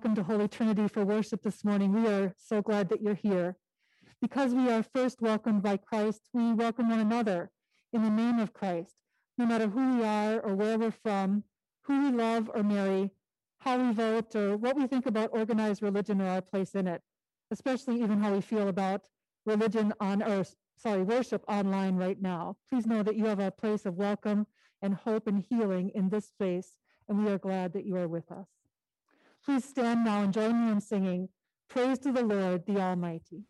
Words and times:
welcome 0.00 0.14
to 0.14 0.22
Holy 0.22 0.48
Trinity 0.48 0.88
for 0.88 1.04
worship 1.04 1.42
this 1.42 1.62
morning. 1.62 1.92
We 1.92 2.08
are 2.08 2.32
so 2.38 2.62
glad 2.62 2.88
that 2.88 3.02
you're 3.02 3.12
here. 3.12 3.58
Because 4.22 4.54
we 4.54 4.70
are 4.70 4.82
first 4.82 5.20
welcomed 5.20 5.62
by 5.62 5.76
Christ, 5.76 6.22
we 6.32 6.54
welcome 6.54 6.88
one 6.88 7.00
another 7.00 7.50
in 7.92 8.02
the 8.02 8.08
name 8.08 8.38
of 8.38 8.54
Christ, 8.54 8.94
no 9.36 9.44
matter 9.44 9.68
who 9.68 9.98
we 9.98 10.02
are 10.02 10.40
or 10.40 10.54
where 10.54 10.78
we're 10.78 10.90
from, 10.90 11.44
who 11.82 12.04
we 12.04 12.16
love 12.16 12.50
or 12.54 12.62
marry, 12.62 13.10
how 13.58 13.76
we 13.76 13.92
vote, 13.92 14.34
or 14.34 14.56
what 14.56 14.74
we 14.74 14.86
think 14.86 15.04
about 15.04 15.34
organized 15.34 15.82
religion 15.82 16.22
or 16.22 16.28
our 16.28 16.40
place 16.40 16.74
in 16.74 16.86
it, 16.86 17.02
especially 17.50 18.02
even 18.02 18.22
how 18.22 18.32
we 18.32 18.40
feel 18.40 18.68
about 18.68 19.02
religion 19.44 19.92
on 20.00 20.22
earth, 20.22 20.56
sorry, 20.78 21.02
worship 21.02 21.44
online 21.46 21.96
right 21.96 22.22
now. 22.22 22.56
Please 22.70 22.86
know 22.86 23.02
that 23.02 23.16
you 23.16 23.26
have 23.26 23.40
a 23.40 23.50
place 23.50 23.84
of 23.84 23.96
welcome 23.96 24.46
and 24.80 24.94
hope 24.94 25.26
and 25.26 25.44
healing 25.50 25.90
in 25.94 26.08
this 26.08 26.26
space, 26.26 26.78
and 27.06 27.22
we 27.22 27.30
are 27.30 27.36
glad 27.36 27.74
that 27.74 27.84
you 27.84 27.96
are 27.96 28.08
with 28.08 28.32
us. 28.32 28.48
Please 29.44 29.64
stand 29.64 30.04
now 30.04 30.22
and 30.22 30.32
join 30.32 30.66
me 30.66 30.72
in 30.72 30.80
singing 30.80 31.28
Praise 31.68 31.98
to 32.00 32.10
the 32.10 32.22
Lord, 32.22 32.66
the 32.66 32.80
Almighty. 32.80 33.44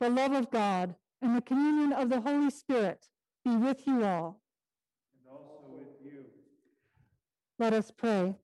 The 0.00 0.08
love 0.08 0.32
of 0.32 0.50
God, 0.50 0.94
and 1.20 1.36
the 1.36 1.40
communion 1.40 1.92
of 1.92 2.08
the 2.08 2.20
Holy 2.20 2.50
Spirit 2.50 3.06
be 3.44 3.56
with 3.56 3.86
you 3.86 4.04
all. 4.04 4.40
And 5.12 5.32
also 5.32 5.76
with 5.76 6.04
you. 6.04 6.24
Let 7.58 7.72
us 7.72 7.90
pray. 7.90 8.34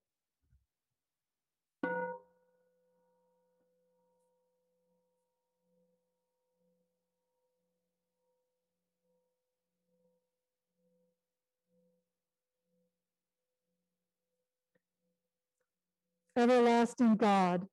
Everlasting 16.37 17.15
God, 17.15 17.69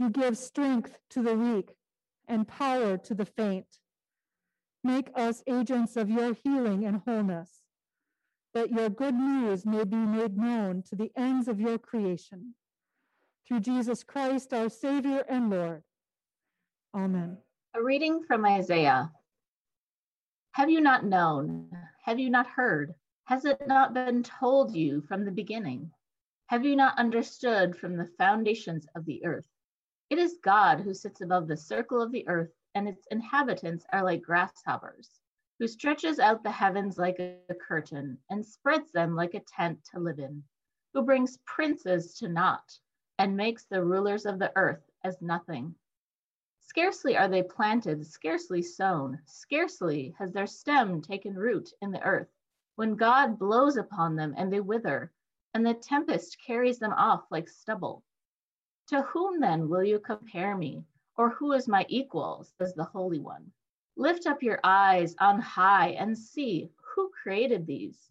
you 0.00 0.10
give 0.10 0.36
strength 0.36 0.98
to 1.10 1.22
the 1.22 1.36
weak 1.36 1.70
and 2.28 2.48
power 2.48 2.96
to 2.98 3.14
the 3.14 3.24
faint. 3.24 3.66
Make 4.82 5.10
us 5.14 5.42
agents 5.46 5.96
of 5.96 6.08
your 6.08 6.34
healing 6.34 6.84
and 6.84 7.02
wholeness, 7.04 7.50
that 8.54 8.70
your 8.70 8.88
good 8.88 9.14
news 9.14 9.66
may 9.66 9.84
be 9.84 9.96
made 9.96 10.36
known 10.36 10.82
to 10.88 10.96
the 10.96 11.10
ends 11.16 11.48
of 11.48 11.60
your 11.60 11.78
creation. 11.78 12.54
Through 13.46 13.60
Jesus 13.60 14.02
Christ, 14.02 14.52
our 14.52 14.68
Savior 14.68 15.24
and 15.28 15.50
Lord. 15.50 15.82
Amen. 16.94 17.38
A 17.74 17.82
reading 17.82 18.22
from 18.26 18.44
Isaiah. 18.46 19.12
Have 20.52 20.70
you 20.70 20.80
not 20.80 21.04
known? 21.04 21.68
Have 22.04 22.18
you 22.18 22.30
not 22.30 22.46
heard? 22.46 22.94
Has 23.24 23.44
it 23.44 23.60
not 23.66 23.92
been 23.92 24.22
told 24.22 24.74
you 24.74 25.02
from 25.02 25.24
the 25.24 25.30
beginning? 25.30 25.90
Have 26.46 26.64
you 26.64 26.76
not 26.76 26.98
understood 26.98 27.76
from 27.76 27.96
the 27.96 28.08
foundations 28.18 28.86
of 28.94 29.04
the 29.04 29.24
earth? 29.26 29.44
It 30.08 30.18
is 30.18 30.38
God 30.40 30.80
who 30.80 30.94
sits 30.94 31.20
above 31.20 31.48
the 31.48 31.56
circle 31.56 32.00
of 32.00 32.12
the 32.12 32.28
earth, 32.28 32.52
and 32.76 32.88
its 32.88 33.06
inhabitants 33.10 33.84
are 33.92 34.04
like 34.04 34.22
grasshoppers, 34.22 35.20
who 35.58 35.66
stretches 35.66 36.20
out 36.20 36.44
the 36.44 36.50
heavens 36.50 36.96
like 36.96 37.18
a 37.18 37.40
curtain 37.54 38.18
and 38.30 38.46
spreads 38.46 38.92
them 38.92 39.16
like 39.16 39.34
a 39.34 39.40
tent 39.40 39.82
to 39.92 39.98
live 39.98 40.20
in, 40.20 40.44
who 40.94 41.02
brings 41.02 41.38
princes 41.38 42.14
to 42.18 42.28
naught 42.28 42.78
and 43.18 43.36
makes 43.36 43.64
the 43.64 43.82
rulers 43.82 44.26
of 44.26 44.38
the 44.38 44.52
earth 44.56 44.88
as 45.02 45.20
nothing. 45.20 45.74
Scarcely 46.60 47.16
are 47.16 47.28
they 47.28 47.42
planted, 47.42 48.06
scarcely 48.06 48.62
sown, 48.62 49.20
scarcely 49.24 50.14
has 50.18 50.32
their 50.32 50.46
stem 50.46 51.02
taken 51.02 51.34
root 51.34 51.72
in 51.80 51.90
the 51.90 52.02
earth, 52.02 52.30
when 52.76 52.94
God 52.94 53.38
blows 53.40 53.76
upon 53.76 54.14
them 54.14 54.34
and 54.36 54.52
they 54.52 54.60
wither, 54.60 55.12
and 55.54 55.66
the 55.66 55.74
tempest 55.74 56.40
carries 56.46 56.78
them 56.78 56.92
off 56.92 57.24
like 57.30 57.48
stubble. 57.48 58.04
To 58.88 59.02
whom 59.02 59.40
then 59.40 59.68
will 59.68 59.82
you 59.82 59.98
compare 59.98 60.56
me? 60.56 60.84
Or 61.16 61.30
who 61.30 61.52
is 61.52 61.66
my 61.66 61.84
equal, 61.88 62.44
says 62.44 62.74
the 62.74 62.84
Holy 62.84 63.18
One? 63.18 63.50
Lift 63.96 64.26
up 64.26 64.42
your 64.42 64.60
eyes 64.62 65.16
on 65.18 65.40
high 65.40 65.88
and 65.90 66.16
see 66.16 66.70
who 66.94 67.10
created 67.10 67.66
these. 67.66 68.10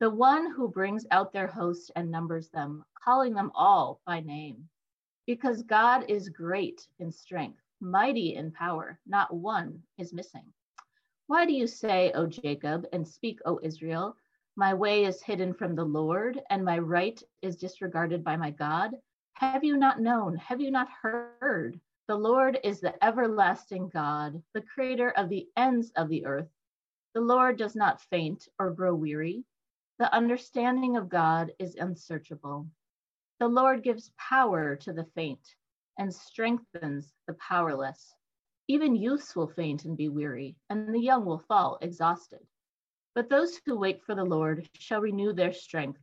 The 0.00 0.10
one 0.10 0.50
who 0.50 0.68
brings 0.68 1.06
out 1.10 1.32
their 1.32 1.46
host 1.46 1.92
and 1.94 2.10
numbers 2.10 2.48
them, 2.48 2.84
calling 2.94 3.34
them 3.34 3.52
all 3.54 4.00
by 4.06 4.20
name. 4.20 4.68
Because 5.26 5.62
God 5.62 6.04
is 6.08 6.28
great 6.28 6.88
in 6.98 7.12
strength, 7.12 7.60
mighty 7.80 8.34
in 8.34 8.50
power, 8.50 8.98
not 9.06 9.32
one 9.34 9.82
is 9.98 10.12
missing. 10.12 10.52
Why 11.28 11.46
do 11.46 11.52
you 11.52 11.66
say, 11.66 12.10
O 12.12 12.26
Jacob, 12.26 12.86
and 12.92 13.06
speak, 13.06 13.38
O 13.44 13.60
Israel, 13.62 14.16
my 14.56 14.74
way 14.74 15.04
is 15.04 15.22
hidden 15.22 15.52
from 15.52 15.74
the 15.76 15.84
Lord, 15.84 16.40
and 16.50 16.64
my 16.64 16.78
right 16.78 17.22
is 17.42 17.56
disregarded 17.56 18.24
by 18.24 18.36
my 18.36 18.50
God? 18.50 18.96
Have 19.38 19.62
you 19.62 19.76
not 19.76 20.00
known? 20.00 20.34
Have 20.34 20.60
you 20.60 20.72
not 20.72 20.88
heard? 20.90 21.78
The 22.08 22.16
Lord 22.16 22.58
is 22.64 22.80
the 22.80 23.04
everlasting 23.04 23.88
God, 23.88 24.42
the 24.52 24.62
creator 24.62 25.10
of 25.10 25.28
the 25.28 25.46
ends 25.56 25.92
of 25.94 26.08
the 26.08 26.26
earth. 26.26 26.50
The 27.14 27.20
Lord 27.20 27.56
does 27.56 27.76
not 27.76 28.00
faint 28.00 28.48
or 28.58 28.72
grow 28.72 28.96
weary. 28.96 29.44
The 30.00 30.12
understanding 30.12 30.96
of 30.96 31.08
God 31.08 31.52
is 31.60 31.76
unsearchable. 31.76 32.66
The 33.38 33.46
Lord 33.46 33.84
gives 33.84 34.10
power 34.18 34.74
to 34.74 34.92
the 34.92 35.06
faint 35.14 35.54
and 36.00 36.12
strengthens 36.12 37.14
the 37.28 37.34
powerless. 37.34 38.16
Even 38.66 38.96
youths 38.96 39.36
will 39.36 39.46
faint 39.46 39.84
and 39.84 39.96
be 39.96 40.08
weary, 40.08 40.56
and 40.68 40.92
the 40.92 40.98
young 40.98 41.24
will 41.24 41.38
fall 41.38 41.78
exhausted. 41.80 42.44
But 43.14 43.28
those 43.28 43.60
who 43.64 43.78
wait 43.78 44.02
for 44.02 44.16
the 44.16 44.24
Lord 44.24 44.68
shall 44.72 45.00
renew 45.00 45.32
their 45.32 45.52
strength. 45.52 46.00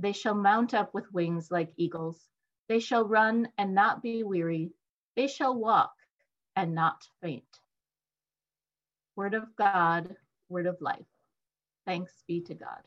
They 0.00 0.12
shall 0.12 0.34
mount 0.34 0.72
up 0.72 0.94
with 0.94 1.12
wings 1.12 1.50
like 1.50 1.72
eagles. 1.76 2.26
They 2.68 2.80
shall 2.80 3.06
run 3.06 3.48
and 3.58 3.74
not 3.74 4.02
be 4.02 4.22
weary. 4.22 4.72
They 5.14 5.26
shall 5.26 5.54
walk 5.54 5.92
and 6.56 6.74
not 6.74 7.02
faint. 7.20 7.44
Word 9.14 9.34
of 9.34 9.54
God, 9.56 10.16
word 10.48 10.66
of 10.66 10.80
life. 10.80 11.04
Thanks 11.84 12.12
be 12.26 12.40
to 12.42 12.54
God. 12.54 12.82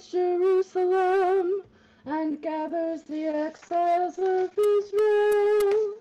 Builds 0.00 0.12
Jerusalem 0.12 1.62
and 2.06 2.40
gathers 2.40 3.02
the 3.02 3.26
exiles 3.26 4.18
of 4.18 4.50
Israel. 4.56 5.94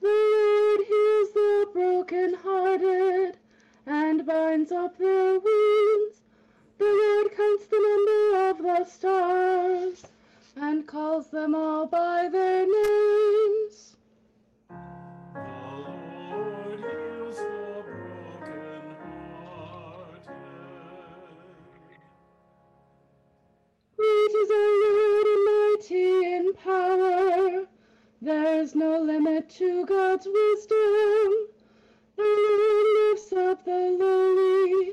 The 0.00 0.08
Lord 0.08 0.80
heals 0.86 1.32
the 1.32 1.68
broken-hearted 1.72 3.36
and 3.86 4.26
binds 4.26 4.72
up 4.72 4.98
their 4.98 5.38
wounds. 5.38 6.20
The 6.78 6.86
Lord 6.86 7.36
counts 7.36 7.66
the 7.66 7.78
number 7.78 8.50
of 8.50 8.62
the 8.62 8.84
stars 8.90 10.02
and 10.56 10.86
calls 10.86 11.28
them 11.28 11.54
all 11.54 11.86
by 11.86 12.28
their 12.30 12.66
names. 12.66 13.39
Power. 26.70 27.66
There 28.22 28.60
is 28.62 28.74
no 28.74 29.00
limit 29.00 29.50
to 29.60 29.84
God's 29.86 30.26
wisdom. 30.26 31.28
The 32.16 32.30
Lord 32.46 32.86
lifts 32.96 33.32
up 33.32 33.64
the 33.64 33.96
lowly, 33.98 34.92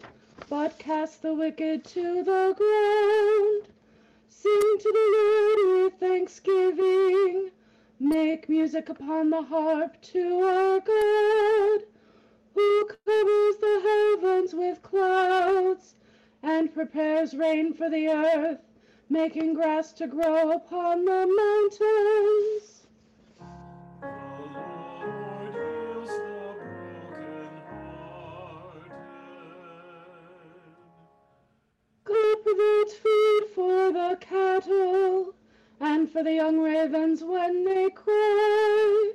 but 0.50 0.80
casts 0.80 1.18
the 1.18 1.34
wicked 1.34 1.84
to 1.96 2.24
the 2.24 2.56
ground. 2.58 3.74
Sing 4.28 4.78
to 4.80 4.92
the 5.00 5.08
Lord 5.18 5.84
with 5.84 6.00
thanksgiving. 6.00 7.52
Make 8.00 8.50
music 8.50 8.90
upon 8.90 9.30
the 9.30 9.42
harp 9.42 10.02
to 10.14 10.42
our 10.42 10.80
God, 10.80 11.80
who 12.56 12.86
covers 13.06 13.56
the 13.66 13.78
heavens 13.90 14.54
with 14.54 14.82
clouds 14.82 15.96
and 16.44 16.74
prepares 16.74 17.34
rain 17.36 17.74
for 17.74 17.90
the 17.90 18.08
earth 18.08 18.67
making 19.10 19.54
grass 19.54 19.94
to 19.94 20.08
grow 20.08 20.52
upon 20.52 21.06
the 21.06 21.26
mountains. 21.26 22.84
Provides 32.04 32.94
food 32.94 33.44
for 33.54 33.92
the 33.92 34.18
cattle 34.22 35.36
and 35.82 36.10
for 36.10 36.24
the 36.24 36.34
young 36.34 36.60
ravens 36.60 37.24
when 37.24 37.66
they 37.66 37.90
cry. 37.90 39.12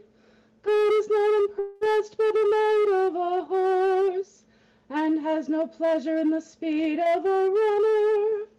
God 0.63 0.93
is 0.99 1.09
not 1.09 1.41
impressed 1.41 2.19
by 2.19 2.31
the 2.33 2.49
might 2.51 3.07
of 3.07 3.15
a 3.15 3.45
horse 3.45 4.45
and 4.91 5.21
has 5.21 5.49
no 5.49 5.67
pleasure 5.67 6.19
in 6.19 6.31
the 6.31 6.41
speed 6.41 6.99
of 6.99 7.25
a 7.25 7.51
runner 7.51 8.52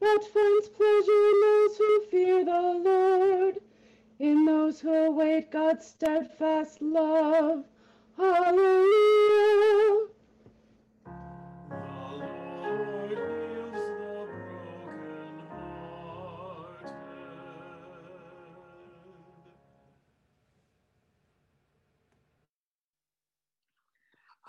but 0.00 0.24
finds 0.24 0.68
pleasure 0.68 1.12
in 1.12 1.40
those 1.42 1.76
who 1.76 2.04
fear 2.10 2.44
the 2.44 2.80
Lord, 2.82 3.60
in 4.18 4.46
those 4.46 4.80
who 4.80 4.92
await 4.92 5.50
God's 5.50 5.86
steadfast 5.86 6.80
love. 6.80 7.64
Hallelujah. 8.16 10.06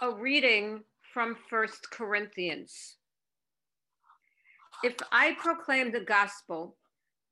A 0.03 0.11
reading 0.15 0.83
from 1.13 1.35
First 1.49 1.91
Corinthians. 1.91 2.95
If 4.83 4.95
I 5.11 5.35
proclaim 5.39 5.91
the 5.91 5.99
gospel, 5.99 6.75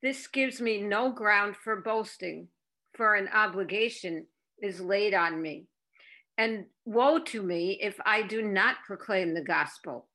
this 0.02 0.28
gives 0.28 0.60
me 0.60 0.80
no 0.80 1.10
ground 1.10 1.56
for 1.56 1.80
boasting, 1.80 2.48
for 2.94 3.16
an 3.16 3.28
obligation 3.34 4.26
is 4.62 4.80
laid 4.80 5.14
on 5.14 5.42
me. 5.42 5.66
And 6.38 6.66
woe 6.84 7.18
to 7.18 7.42
me 7.42 7.78
if 7.82 7.98
I 8.06 8.22
do 8.22 8.40
not 8.40 8.76
proclaim 8.86 9.34
the 9.34 9.42
gospel. 9.42 10.06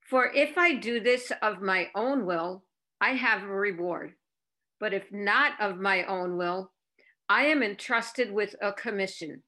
For 0.00 0.30
if 0.34 0.58
I 0.58 0.74
do 0.74 1.00
this 1.00 1.32
of 1.40 1.62
my 1.62 1.88
own 1.94 2.26
will, 2.26 2.64
I 3.00 3.10
have 3.10 3.42
a 3.42 3.46
reward. 3.46 4.14
But 4.80 4.92
if 4.92 5.12
not 5.12 5.52
of 5.60 5.78
my 5.78 6.04
own 6.04 6.36
will, 6.36 6.72
I 7.28 7.44
am 7.44 7.62
entrusted 7.62 8.32
with 8.32 8.56
a 8.60 8.72
commission. 8.72 9.44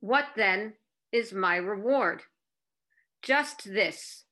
What 0.00 0.28
then 0.34 0.74
is 1.12 1.32
my 1.32 1.56
reward? 1.56 2.22
Just 3.22 3.64
this 3.64 4.23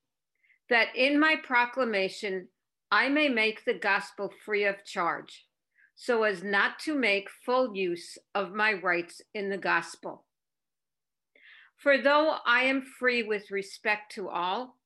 that 0.69 0.89
in 0.95 1.19
my 1.19 1.37
proclamation 1.37 2.49
I 2.91 3.09
may 3.09 3.29
make 3.29 3.65
the 3.65 3.75
gospel 3.75 4.31
free 4.45 4.65
of 4.65 4.85
charge, 4.85 5.47
so 5.95 6.25
as 6.25 6.43
not 6.43 6.79
to 6.81 6.95
make 6.95 7.29
full 7.45 7.75
use 7.75 8.19
of 8.35 8.53
my 8.53 8.73
rights 8.73 9.23
in 9.35 9.49
the 9.49 9.59
gospel. 9.59 10.25
For 11.79 11.99
though 11.99 12.37
I 12.47 12.63
am 12.65 12.83
free 12.83 13.23
with 13.23 13.51
respect 13.51 14.13
to 14.15 14.29
all, 14.29 14.77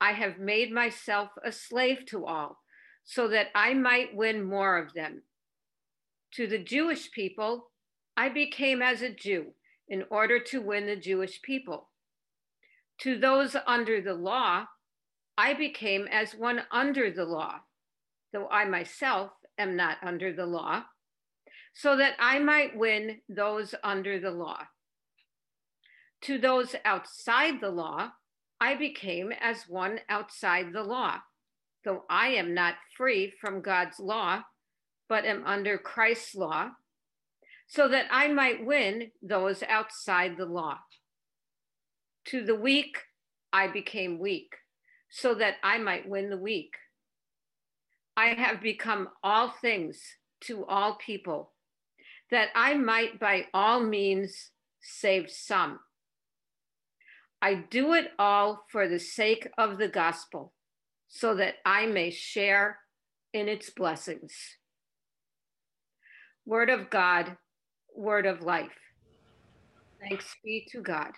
I 0.00 0.12
have 0.12 0.38
made 0.38 0.72
myself 0.72 1.30
a 1.44 1.52
slave 1.52 2.04
to 2.06 2.26
all, 2.26 2.58
so 3.04 3.28
that 3.28 3.48
I 3.54 3.74
might 3.74 4.14
win 4.14 4.44
more 4.44 4.76
of 4.76 4.92
them. 4.92 5.22
To 6.32 6.46
the 6.46 6.58
Jewish 6.58 7.10
people, 7.12 7.70
I 8.16 8.28
became 8.28 8.82
as 8.82 9.02
a 9.02 9.14
Jew 9.14 9.54
in 9.88 10.04
order 10.10 10.38
to 10.40 10.60
win 10.60 10.86
the 10.86 10.96
Jewish 10.96 11.40
people. 11.42 11.90
To 13.02 13.18
those 13.18 13.56
under 13.66 14.00
the 14.00 14.14
law, 14.14 14.66
I 15.36 15.54
became 15.54 16.06
as 16.08 16.34
one 16.34 16.62
under 16.70 17.10
the 17.10 17.24
law, 17.24 17.60
though 18.32 18.48
I 18.48 18.64
myself 18.64 19.32
am 19.58 19.76
not 19.76 19.98
under 20.02 20.32
the 20.32 20.46
law, 20.46 20.84
so 21.74 21.96
that 21.96 22.14
I 22.18 22.38
might 22.38 22.76
win 22.76 23.20
those 23.28 23.74
under 23.82 24.20
the 24.20 24.30
law. 24.30 24.58
To 26.22 26.38
those 26.38 26.76
outside 26.84 27.60
the 27.60 27.70
law, 27.70 28.12
I 28.60 28.76
became 28.76 29.32
as 29.40 29.68
one 29.68 30.00
outside 30.08 30.72
the 30.72 30.84
law, 30.84 31.18
though 31.84 32.04
I 32.08 32.28
am 32.28 32.54
not 32.54 32.74
free 32.96 33.32
from 33.40 33.60
God's 33.60 33.98
law, 33.98 34.42
but 35.08 35.24
am 35.24 35.44
under 35.44 35.78
Christ's 35.78 36.34
law, 36.34 36.70
so 37.66 37.88
that 37.88 38.06
I 38.10 38.28
might 38.28 38.64
win 38.64 39.10
those 39.20 39.62
outside 39.64 40.36
the 40.36 40.46
law. 40.46 40.78
To 42.26 42.44
the 42.44 42.54
weak, 42.54 42.98
I 43.52 43.66
became 43.66 44.18
weak, 44.18 44.54
so 45.14 45.34
that 45.34 45.56
I 45.62 45.76
might 45.76 46.08
win 46.08 46.30
the 46.30 46.38
weak. 46.38 46.74
I 48.16 48.28
have 48.28 48.62
become 48.62 49.08
all 49.22 49.50
things 49.60 50.00
to 50.44 50.64
all 50.64 50.94
people, 50.94 51.52
that 52.30 52.48
I 52.54 52.74
might 52.74 53.20
by 53.20 53.46
all 53.52 53.80
means 53.80 54.50
save 54.80 55.30
some. 55.30 55.80
I 57.42 57.54
do 57.54 57.92
it 57.92 58.12
all 58.18 58.64
for 58.70 58.88
the 58.88 58.98
sake 58.98 59.46
of 59.58 59.76
the 59.76 59.88
gospel, 59.88 60.54
so 61.08 61.34
that 61.34 61.56
I 61.66 61.84
may 61.84 62.10
share 62.10 62.78
in 63.34 63.48
its 63.48 63.68
blessings. 63.68 64.32
Word 66.46 66.70
of 66.70 66.88
God, 66.88 67.36
word 67.94 68.24
of 68.24 68.40
life. 68.40 68.78
Thanks 70.00 70.34
be 70.42 70.66
to 70.72 70.80
God. 70.80 71.12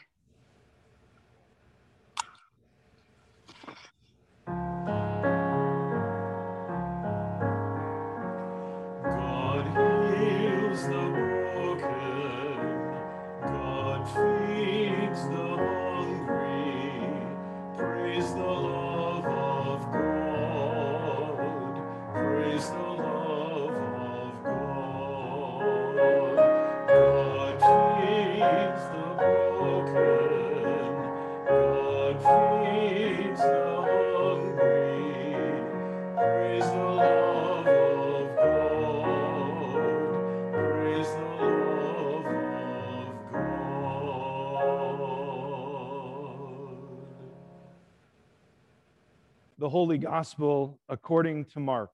Holy 49.74 49.98
Gospel 49.98 50.78
according 50.88 51.46
to 51.46 51.58
Mark. 51.58 51.90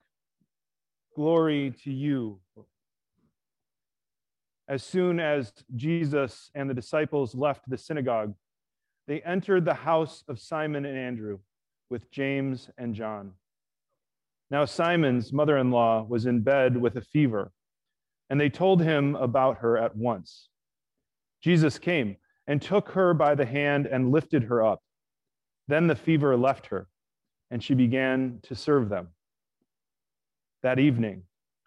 Glory 1.17 1.73
to 1.83 1.91
you. 1.91 2.39
As 4.69 4.83
soon 4.83 5.19
as 5.19 5.55
Jesus 5.77 6.51
and 6.55 6.69
the 6.69 6.75
disciples 6.75 7.35
left 7.35 7.71
the 7.71 7.79
synagogue, 7.79 8.35
they 9.07 9.23
entered 9.23 9.65
the 9.65 9.73
house 9.73 10.25
of 10.29 10.39
Simon 10.39 10.85
and 10.85 10.99
Andrew 10.99 11.39
with 11.89 12.11
James 12.11 12.69
and 12.77 12.95
John. 12.95 13.33
Now, 14.51 14.67
Simon's 14.67 15.33
mother 15.33 15.57
in 15.57 15.71
law 15.71 16.03
was 16.07 16.27
in 16.27 16.43
bed 16.43 16.77
with 16.77 16.97
a 16.97 17.01
fever, 17.01 17.51
and 18.29 18.39
they 18.39 18.51
told 18.51 18.83
him 18.83 19.17
about 19.17 19.57
her 19.61 19.79
at 19.79 19.97
once. 19.97 20.51
Jesus 21.43 21.79
came 21.79 22.19
and 22.47 22.61
took 22.61 22.91
her 22.91 23.15
by 23.15 23.35
the 23.35 23.47
hand 23.47 23.87
and 23.87 24.13
lifted 24.13 24.43
her 24.43 24.63
up. 24.63 24.83
Then 25.67 25.87
the 25.87 25.97
fever 25.97 26.37
left 26.37 26.67
her 26.67 26.87
and 27.51 27.63
she 27.63 27.75
began 27.75 28.39
to 28.43 28.55
serve 28.55 28.89
them. 28.89 29.09
That 30.63 30.79
evening, 30.79 31.23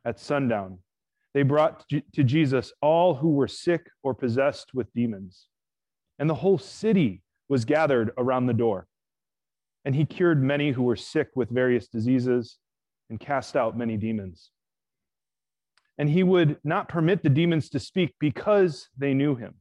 at 0.06 0.20
sundown, 0.20 0.80
they 1.34 1.44
brought 1.44 1.88
to 1.90 2.24
Jesus 2.24 2.72
all 2.82 3.16
who 3.16 3.32
were 3.32 3.48
sick 3.48 3.88
or 4.04 4.14
possessed 4.14 4.74
with 4.74 4.94
demons, 4.94 5.48
and 6.20 6.30
the 6.30 6.36
whole 6.36 6.60
city 6.60 7.24
was 7.50 7.66
gathered 7.66 8.12
around 8.18 8.46
the 8.46 8.54
door. 8.54 8.88
And 9.86 9.96
he 9.96 10.06
cured 10.06 10.42
many 10.42 10.72
who 10.72 10.84
were 10.84 10.96
sick 10.96 11.30
with 11.36 11.50
various 11.50 11.88
diseases 11.88 12.58
and 13.10 13.20
cast 13.20 13.56
out 13.56 13.78
many 13.78 13.98
demons. 13.98 14.52
And 15.98 16.10
he 16.10 16.24
would 16.24 16.58
not 16.64 16.88
permit 16.88 17.22
the 17.22 17.30
demons 17.30 17.70
to 17.70 17.80
speak 17.80 18.14
because 18.20 18.88
they 18.98 19.14
knew 19.14 19.36
him. 19.36 19.56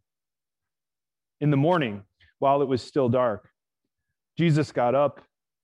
In 1.41 1.51
the 1.51 1.57
morning, 1.57 2.03
while 2.39 2.63
it 2.63 2.69
was 2.69 2.83
still 2.83 3.09
dark, 3.09 3.49
Jesus 4.39 4.73
got 4.73 4.95
up 4.95 5.21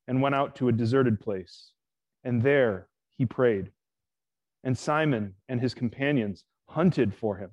and 0.08 0.22
went 0.22 0.34
out 0.34 0.56
to 0.56 0.68
a 0.68 0.72
deserted 0.72 1.20
place. 1.20 1.72
And 2.24 2.42
there 2.42 2.88
he 3.16 3.26
prayed. 3.26 3.70
And 4.64 4.76
Simon 4.76 5.34
and 5.48 5.60
his 5.60 5.74
companions 5.74 6.44
hunted 6.66 7.14
for 7.14 7.36
him. 7.36 7.50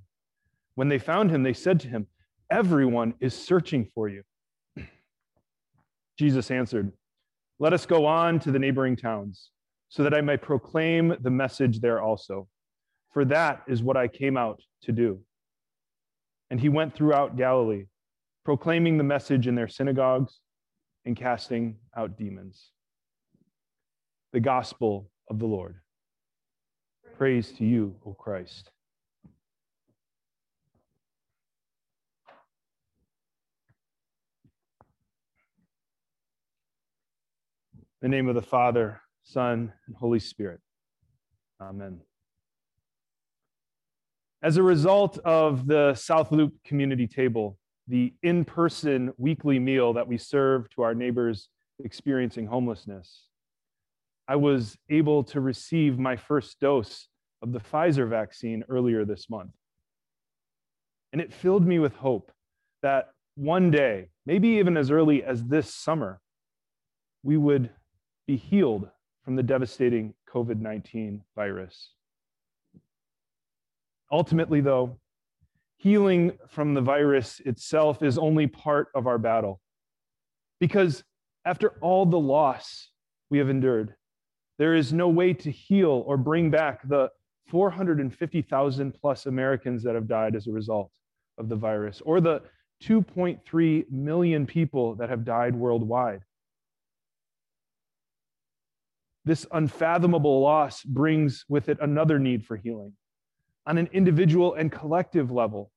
When 0.73 0.87
they 0.87 0.97
found 0.97 1.29
him, 1.29 1.43
they 1.43 1.53
said 1.53 1.79
to 1.81 1.87
him, 1.87 2.07
Everyone 2.49 3.13
is 3.19 3.33
searching 3.33 3.87
for 3.93 4.07
you. 4.07 4.23
Jesus 6.17 6.49
answered, 6.49 6.91
Let 7.59 7.73
us 7.73 7.85
go 7.85 8.05
on 8.05 8.39
to 8.39 8.51
the 8.51 8.59
neighboring 8.59 8.95
towns, 8.95 9.49
so 9.89 10.03
that 10.03 10.13
I 10.13 10.21
may 10.21 10.37
proclaim 10.37 11.15
the 11.21 11.29
message 11.29 11.81
there 11.81 12.01
also. 12.01 12.47
For 13.13 13.25
that 13.25 13.63
is 13.67 13.83
what 13.83 13.97
I 13.97 14.07
came 14.07 14.37
out 14.37 14.61
to 14.83 14.91
do. 14.91 15.21
And 16.49 16.59
he 16.59 16.69
went 16.69 16.95
throughout 16.95 17.37
Galilee, 17.37 17.85
proclaiming 18.43 18.97
the 18.97 19.03
message 19.03 19.47
in 19.47 19.55
their 19.55 19.67
synagogues 19.67 20.39
and 21.05 21.15
casting 21.15 21.77
out 21.95 22.17
demons. 22.17 22.71
The 24.33 24.39
gospel 24.39 25.11
of 25.29 25.39
the 25.39 25.45
Lord. 25.45 25.75
Praise 27.17 27.51
to 27.53 27.65
you, 27.65 27.95
O 28.05 28.13
Christ. 28.13 28.71
In 38.01 38.11
the 38.11 38.17
name 38.17 38.27
of 38.27 38.35
the 38.35 38.41
Father, 38.41 39.01
Son, 39.23 39.71
and 39.87 39.95
Holy 39.95 40.19
Spirit. 40.19 40.59
Amen. 41.61 42.01
As 44.43 44.57
a 44.57 44.63
result 44.63 45.17
of 45.19 45.65
the 45.65 45.95
South 45.95 46.31
Loop 46.31 46.53
Community 46.63 47.07
Table, 47.07 47.57
the 47.87 48.13
in 48.23 48.45
person 48.45 49.13
weekly 49.17 49.59
meal 49.59 49.93
that 49.93 50.07
we 50.07 50.17
serve 50.17 50.69
to 50.71 50.81
our 50.81 50.95
neighbors 50.95 51.49
experiencing 51.83 52.47
homelessness, 52.47 53.25
I 54.27 54.37
was 54.37 54.77
able 54.89 55.23
to 55.25 55.41
receive 55.41 55.99
my 55.99 56.15
first 56.15 56.59
dose 56.59 57.07
of 57.41 57.51
the 57.51 57.59
Pfizer 57.59 58.09
vaccine 58.09 58.63
earlier 58.69 59.05
this 59.05 59.29
month. 59.29 59.51
And 61.13 61.21
it 61.21 61.31
filled 61.31 61.65
me 61.65 61.79
with 61.79 61.95
hope 61.95 62.31
that 62.81 63.09
one 63.35 63.69
day, 63.69 64.09
maybe 64.25 64.47
even 64.47 64.77
as 64.77 64.89
early 64.89 65.23
as 65.23 65.43
this 65.43 65.73
summer, 65.73 66.19
we 67.23 67.37
would 67.37 67.69
be 68.27 68.35
healed 68.35 68.89
from 69.23 69.35
the 69.35 69.43
devastating 69.43 70.13
COVID 70.33 70.59
19 70.59 71.23
virus. 71.35 71.91
Ultimately, 74.11 74.61
though, 74.61 74.99
healing 75.77 76.31
from 76.49 76.73
the 76.73 76.81
virus 76.81 77.41
itself 77.45 78.01
is 78.01 78.17
only 78.17 78.47
part 78.47 78.87
of 78.95 79.07
our 79.07 79.17
battle. 79.17 79.61
Because 80.59 81.03
after 81.45 81.69
all 81.81 82.05
the 82.05 82.19
loss 82.19 82.89
we 83.29 83.37
have 83.37 83.49
endured, 83.49 83.95
there 84.57 84.75
is 84.75 84.93
no 84.93 85.09
way 85.09 85.33
to 85.33 85.51
heal 85.51 86.03
or 86.07 86.17
bring 86.17 86.49
back 86.49 86.87
the 86.87 87.09
450,000 87.49 88.93
plus 88.93 89.25
Americans 89.25 89.83
that 89.83 89.95
have 89.95 90.07
died 90.07 90.35
as 90.35 90.47
a 90.47 90.51
result 90.51 90.91
of 91.37 91.49
the 91.49 91.55
virus, 91.55 92.01
or 92.05 92.21
the 92.21 92.41
2.3 92.83 93.91
million 93.91 94.45
people 94.45 94.95
that 94.95 95.09
have 95.09 95.25
died 95.25 95.55
worldwide. 95.55 96.21
This 99.25 99.45
unfathomable 99.51 100.41
loss 100.41 100.83
brings 100.83 101.45
with 101.49 101.67
it 101.67 101.77
another 101.81 102.19
need 102.19 102.45
for 102.45 102.57
healing 102.57 102.93
on 103.65 103.77
an 103.77 103.89
individual 103.93 104.53
and 104.53 104.71
collective 104.71 105.31
level. 105.31 105.71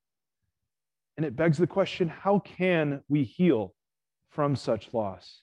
And 1.16 1.26
it 1.26 1.36
begs 1.36 1.58
the 1.58 1.66
question 1.66 2.08
how 2.08 2.38
can 2.38 3.02
we 3.08 3.24
heal 3.24 3.74
from 4.30 4.56
such 4.56 4.92
loss? 4.92 5.42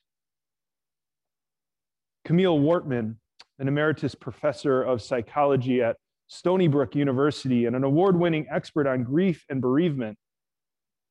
Camille 2.24 2.60
Wortman, 2.60 3.16
an 3.60 3.68
emeritus 3.68 4.16
professor 4.16 4.82
of 4.82 5.02
psychology 5.02 5.82
at 5.82 5.98
Stony 6.28 6.68
Brook 6.68 6.96
University 6.96 7.66
and 7.66 7.76
an 7.76 7.84
award 7.84 8.18
winning 8.18 8.48
expert 8.50 8.88
on 8.88 9.04
grief 9.04 9.46
and 9.50 9.62
bereavement, 9.62 10.18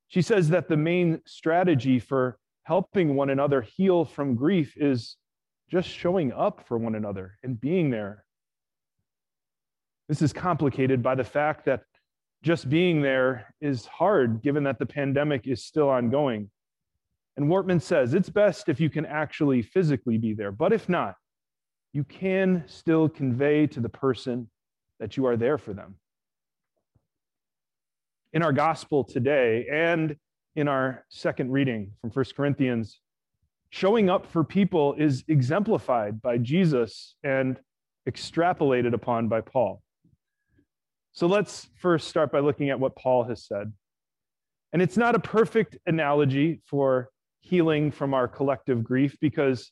she 0.08 0.22
says 0.22 0.48
that 0.50 0.68
the 0.68 0.76
main 0.76 1.20
strategy 1.26 1.98
for 1.98 2.38
helping 2.64 3.14
one 3.14 3.30
another 3.30 3.62
heal 3.62 4.04
from 4.04 4.34
grief 4.34 4.74
is 4.76 5.16
just 5.70 5.88
showing 5.88 6.32
up 6.32 6.66
for 6.66 6.78
one 6.78 6.94
another 6.94 7.38
and 7.42 7.60
being 7.60 7.90
there. 7.90 8.23
This 10.08 10.20
is 10.20 10.32
complicated 10.32 11.02
by 11.02 11.14
the 11.14 11.24
fact 11.24 11.64
that 11.64 11.82
just 12.42 12.68
being 12.68 13.00
there 13.00 13.54
is 13.60 13.86
hard 13.86 14.42
given 14.42 14.64
that 14.64 14.78
the 14.78 14.86
pandemic 14.86 15.46
is 15.46 15.64
still 15.64 15.88
ongoing. 15.88 16.50
And 17.36 17.46
Wortman 17.46 17.80
says 17.80 18.12
it's 18.12 18.28
best 18.28 18.68
if 18.68 18.80
you 18.80 18.90
can 18.90 19.06
actually 19.06 19.62
physically 19.62 20.18
be 20.18 20.34
there, 20.34 20.52
but 20.52 20.72
if 20.72 20.88
not, 20.88 21.16
you 21.94 22.04
can 22.04 22.64
still 22.66 23.08
convey 23.08 23.66
to 23.68 23.80
the 23.80 23.88
person 23.88 24.50
that 25.00 25.16
you 25.16 25.26
are 25.26 25.36
there 25.36 25.58
for 25.58 25.72
them. 25.72 25.94
In 28.32 28.42
our 28.42 28.52
gospel 28.52 29.04
today 29.04 29.66
and 29.72 30.16
in 30.54 30.68
our 30.68 31.04
second 31.08 31.50
reading 31.50 31.92
from 32.00 32.10
1 32.10 32.24
Corinthians, 32.36 33.00
showing 33.70 34.10
up 34.10 34.26
for 34.26 34.44
people 34.44 34.94
is 34.98 35.24
exemplified 35.28 36.20
by 36.20 36.38
Jesus 36.38 37.16
and 37.24 37.58
extrapolated 38.08 38.92
upon 38.92 39.28
by 39.28 39.40
Paul. 39.40 39.83
So 41.14 41.28
let's 41.28 41.68
first 41.76 42.08
start 42.08 42.32
by 42.32 42.40
looking 42.40 42.70
at 42.70 42.80
what 42.80 42.96
Paul 42.96 43.22
has 43.24 43.46
said. 43.46 43.72
And 44.72 44.82
it's 44.82 44.96
not 44.96 45.14
a 45.14 45.20
perfect 45.20 45.78
analogy 45.86 46.60
for 46.66 47.08
healing 47.40 47.92
from 47.92 48.14
our 48.14 48.26
collective 48.26 48.82
grief 48.82 49.16
because 49.20 49.70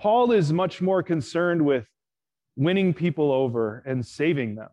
Paul 0.00 0.32
is 0.32 0.50
much 0.50 0.80
more 0.80 1.02
concerned 1.02 1.62
with 1.62 1.86
winning 2.56 2.94
people 2.94 3.32
over 3.32 3.82
and 3.84 4.04
saving 4.04 4.54
them. 4.54 4.70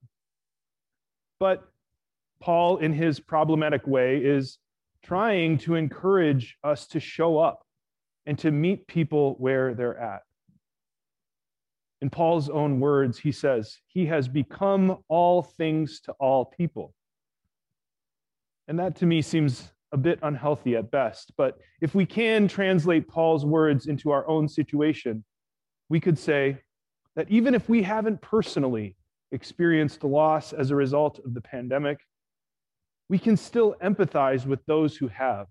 But 1.38 1.68
Paul, 2.40 2.78
in 2.78 2.94
his 2.94 3.20
problematic 3.20 3.86
way, 3.86 4.20
is 4.20 4.58
trying 5.04 5.58
to 5.60 5.76
encourage 5.76 6.58
us 6.64 6.88
to 6.88 7.02
show 7.02 7.38
up 7.40 7.62
and 8.26 8.40
to 8.40 8.52
meet 8.52 8.88
people 8.88 9.36
where 9.38 9.74
they're 9.74 10.00
at. 10.00 10.22
In 12.02 12.10
Paul's 12.10 12.50
own 12.50 12.80
words, 12.80 13.20
he 13.20 13.32
says, 13.32 13.78
He 13.88 14.06
has 14.06 14.28
become 14.28 15.00
all 15.10 15.42
things 15.42 16.00
to 16.02 16.14
all 16.14 16.46
people. 16.46 16.94
And 18.68 18.80
that 18.80 18.96
to 18.98 19.06
me 19.06 19.22
seems 19.22 19.72
a 19.92 19.98
bit 19.98 20.20
unhealthy 20.22 20.76
at 20.76 20.92
best. 20.92 21.32
But 21.36 21.58
if 21.82 21.96
we 21.96 22.06
can 22.06 22.48
translate 22.48 23.08
Paul's 23.08 23.46
words 23.46 23.88
into 23.88 24.12
our 24.12 24.28
own 24.28 24.48
situation, 24.48 25.24
we 25.90 26.00
could 26.00 26.18
say 26.18 26.60
that 27.16 27.30
even 27.30 27.56
if 27.56 27.68
we 27.68 27.82
haven't 27.82 28.22
personally 28.22 28.96
experienced 29.32 30.04
loss 30.04 30.54
as 30.54 30.72
a 30.72 30.76
result 30.76 31.20
of 31.26 31.34
the 31.34 31.42
pandemic, 31.42 32.00
we 33.10 33.18
can 33.18 33.36
still 33.36 33.76
empathize 33.84 34.46
with 34.46 34.64
those 34.68 34.96
who 34.96 35.08
have. 35.08 35.48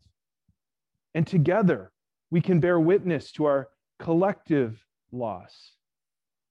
And 1.14 1.26
together, 1.26 1.90
we 2.30 2.40
can 2.40 2.60
bear 2.60 2.78
witness 2.78 3.32
to 3.32 3.46
our 3.46 3.68
collective 3.98 4.84
loss. 5.10 5.72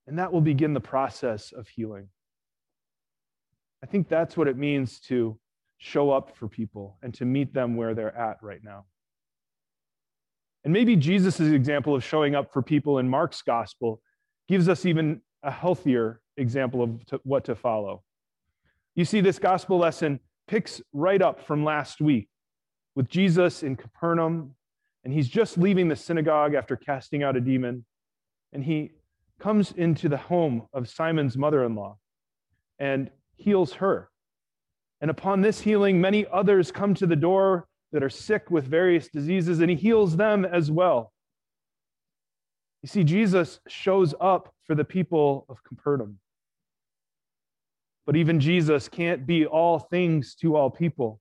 And 0.08 0.18
that 0.20 0.32
will 0.32 0.42
begin 0.42 0.74
the 0.74 0.80
process 0.80 1.52
of 1.52 1.68
healing. 1.68 2.08
I 3.84 3.86
think 3.86 4.08
that's 4.08 4.36
what 4.36 4.48
it 4.48 4.58
means 4.58 5.00
to 5.02 5.38
show 5.78 6.10
up 6.10 6.36
for 6.36 6.48
people 6.48 6.98
and 7.04 7.14
to 7.16 7.26
meet 7.26 7.54
them 7.54 7.76
where 7.76 7.94
they're 7.94 8.18
at 8.18 8.38
right 8.42 8.62
now. 8.64 8.86
And 10.64 10.74
maybe 10.74 10.96
Jesus' 10.96 11.40
example 11.40 11.96
of 11.96 12.04
showing 12.04 12.36
up 12.36 12.52
for 12.52 12.62
people 12.62 13.00
in 13.00 13.08
Mark's 13.08 13.42
gospel 13.42 14.02
gives 14.48 14.68
us 14.68 14.86
even 14.86 15.22
a 15.44 15.52
healthier 15.52 16.22
example 16.38 16.82
of 16.82 17.06
to, 17.06 17.22
what 17.24 17.46
to 17.46 17.56
follow. 17.56 18.04
You 18.96 19.06
see, 19.06 19.22
this 19.22 19.40
gospel 19.40 19.78
lesson 19.78 20.20
picks 20.48 20.82
right 20.94 21.22
up 21.22 21.46
from 21.46 21.64
last 21.64 22.02
week 22.02 22.30
with 22.96 23.08
Jesus 23.08 23.62
in 23.62 23.76
Capernaum, 23.76 24.56
and 25.04 25.14
he's 25.14 25.30
just 25.30 25.58
leaving 25.58 25.88
the 25.88 25.96
synagogue 25.96 26.56
after 26.56 26.76
casting 26.76 27.22
out 27.22 27.36
a 27.36 27.42
demon, 27.42 27.86
and 28.54 28.64
he 28.64 28.92
comes 29.40 29.72
into 29.72 30.10
the 30.10 30.18
home 30.18 30.68
of 30.74 30.90
Simon's 30.90 31.38
mother 31.38 31.64
in 31.64 31.76
law 31.76 31.98
and 32.80 33.10
heals 33.38 33.74
her. 33.74 34.10
And 35.02 35.12
upon 35.12 35.42
this 35.42 35.62
healing, 35.62 36.02
many 36.02 36.26
others 36.28 36.72
come 36.72 36.94
to 36.96 37.08
the 37.08 37.16
door 37.16 37.68
that 37.92 38.04
are 38.04 38.10
sick 38.10 38.50
with 38.50 38.66
various 38.66 39.08
diseases, 39.08 39.60
and 39.60 39.70
he 39.70 39.76
heals 39.76 40.18
them 40.18 40.44
as 40.44 40.72
well. 40.72 41.14
You 42.82 42.90
see, 42.90 43.04
Jesus 43.04 43.60
shows 43.68 44.14
up 44.20 44.54
for 44.66 44.76
the 44.76 44.84
people 44.84 45.46
of 45.50 45.64
Capernaum. 45.64 46.20
But 48.06 48.16
even 48.16 48.40
Jesus 48.40 48.88
can't 48.88 49.26
be 49.26 49.46
all 49.46 49.80
things 49.80 50.36
to 50.36 50.56
all 50.56 50.70
people. 50.70 51.20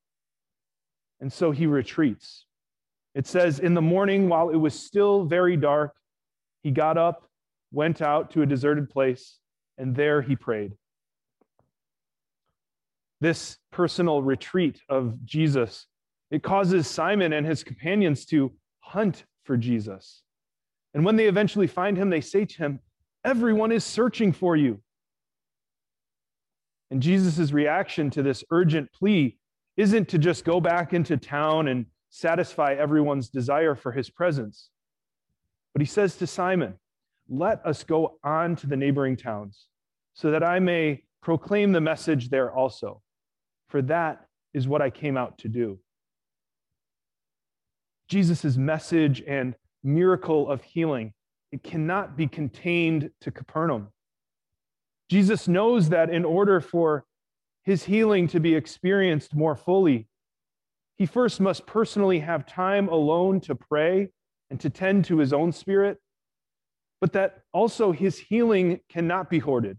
And 1.20 1.33
so 1.33 1.50
he 1.50 1.66
retreats. 1.66 2.46
It 3.14 3.26
says, 3.26 3.59
In 3.59 3.74
the 3.74 3.83
morning, 3.83 4.29
while 4.29 4.50
it 4.50 4.57
was 4.57 4.79
still 4.79 5.24
very 5.24 5.57
dark, 5.57 5.94
he 6.62 6.70
got 6.70 6.98
up 6.98 7.26
went 7.77 8.01
out 8.01 8.31
to 8.31 8.41
a 8.41 8.47
deserted 8.47 8.89
place, 8.89 9.39
and 9.77 9.95
there 9.95 10.23
he 10.23 10.35
prayed. 10.35 10.73
This 13.21 13.59
personal 13.71 14.23
retreat 14.23 14.81
of 14.89 15.23
Jesus, 15.27 15.87
it 16.31 16.43
causes 16.43 16.89
Simon 16.89 17.35
and 17.35 17.47
his 17.47 17.62
companions 17.62 18.25
to 18.27 18.53
hunt 18.81 19.25
for 19.45 19.59
Jesus. 19.59 20.23
And 20.95 21.05
when 21.05 21.17
they 21.17 21.27
eventually 21.27 21.67
find 21.67 21.99
him, 21.99 22.09
they 22.09 22.23
say 22.23 22.47
to 22.47 22.57
him, 22.57 22.81
Everyone 23.25 23.73
is 23.73 23.85
searching 23.85 24.33
for 24.33 24.57
you. 24.57 24.81
And 26.91 27.03
Jesus' 27.03 27.53
reaction 27.53 28.09
to 28.11 28.23
this 28.23 28.43
urgent 28.51 28.91
plea 28.93 29.37
isn't 29.77 30.09
to 30.09 30.19
just 30.19 30.47
go 30.47 30.62
back 30.62 30.95
into 30.95 31.19
town 31.19 31.69
and 31.69 31.87
satisfy 32.09 32.73
everyone's 32.73 33.29
desire 33.29 33.75
for 33.75 33.93
his 33.93 34.09
presence. 34.09 34.71
But 35.75 35.83
he 35.83 35.87
says 35.87 36.17
to 36.17 36.27
Simon, 36.27 36.79
let 37.29 37.65
us 37.67 37.85
go 37.85 38.19
on 38.23 38.57
to 38.57 38.67
the 38.67 38.77
neighboring 38.77 39.17
towns, 39.17 39.67
so 40.15 40.31
that 40.31 40.43
I 40.43 40.59
may 40.59 41.03
proclaim 41.23 41.73
the 41.73 41.81
message 41.81 42.29
there 42.31 42.53
also. 42.53 43.03
For 43.69 43.83
that 43.83 44.27
is 44.55 44.69
what 44.69 44.83
I 44.83 44.91
came 44.91 45.17
out 45.17 45.39
to 45.39 45.49
do. 45.49 45.79
Jesus' 48.09 48.57
message 48.57 49.23
and 49.27 49.55
miracle 49.83 50.49
of 50.49 50.62
healing, 50.62 51.12
it 51.51 51.62
cannot 51.62 52.17
be 52.17 52.29
contained 52.29 53.11
to 53.23 53.31
Capernaum. 53.31 53.89
Jesus 55.09 55.49
knows 55.49 55.89
that 55.89 56.11
in 56.11 56.25
order 56.25 56.61
for 56.61 57.05
his 57.65 57.85
healing 57.85 58.29
to 58.29 58.41
be 58.41 58.55
experienced 58.55 59.35
more 59.35 59.57
fully, 59.57 60.07
he 60.97 61.07
first 61.07 61.41
must 61.41 61.67
personally 61.67 62.21
have 62.21 62.47
time 62.47 62.89
alone 62.89 63.41
to 63.41 63.55
pray 63.55 64.09
and 64.51 64.61
to 64.61 64.71
tend 64.71 65.05
to 65.05 65.19
his 65.19 65.33
own 65.33 65.53
spirit 65.53 65.99
but 67.07 67.12
that 67.12 67.42
also 67.53 67.92
his 67.92 68.19
healing 68.19 68.81
cannot 68.88 69.31
be 69.31 69.38
hoarded. 69.38 69.79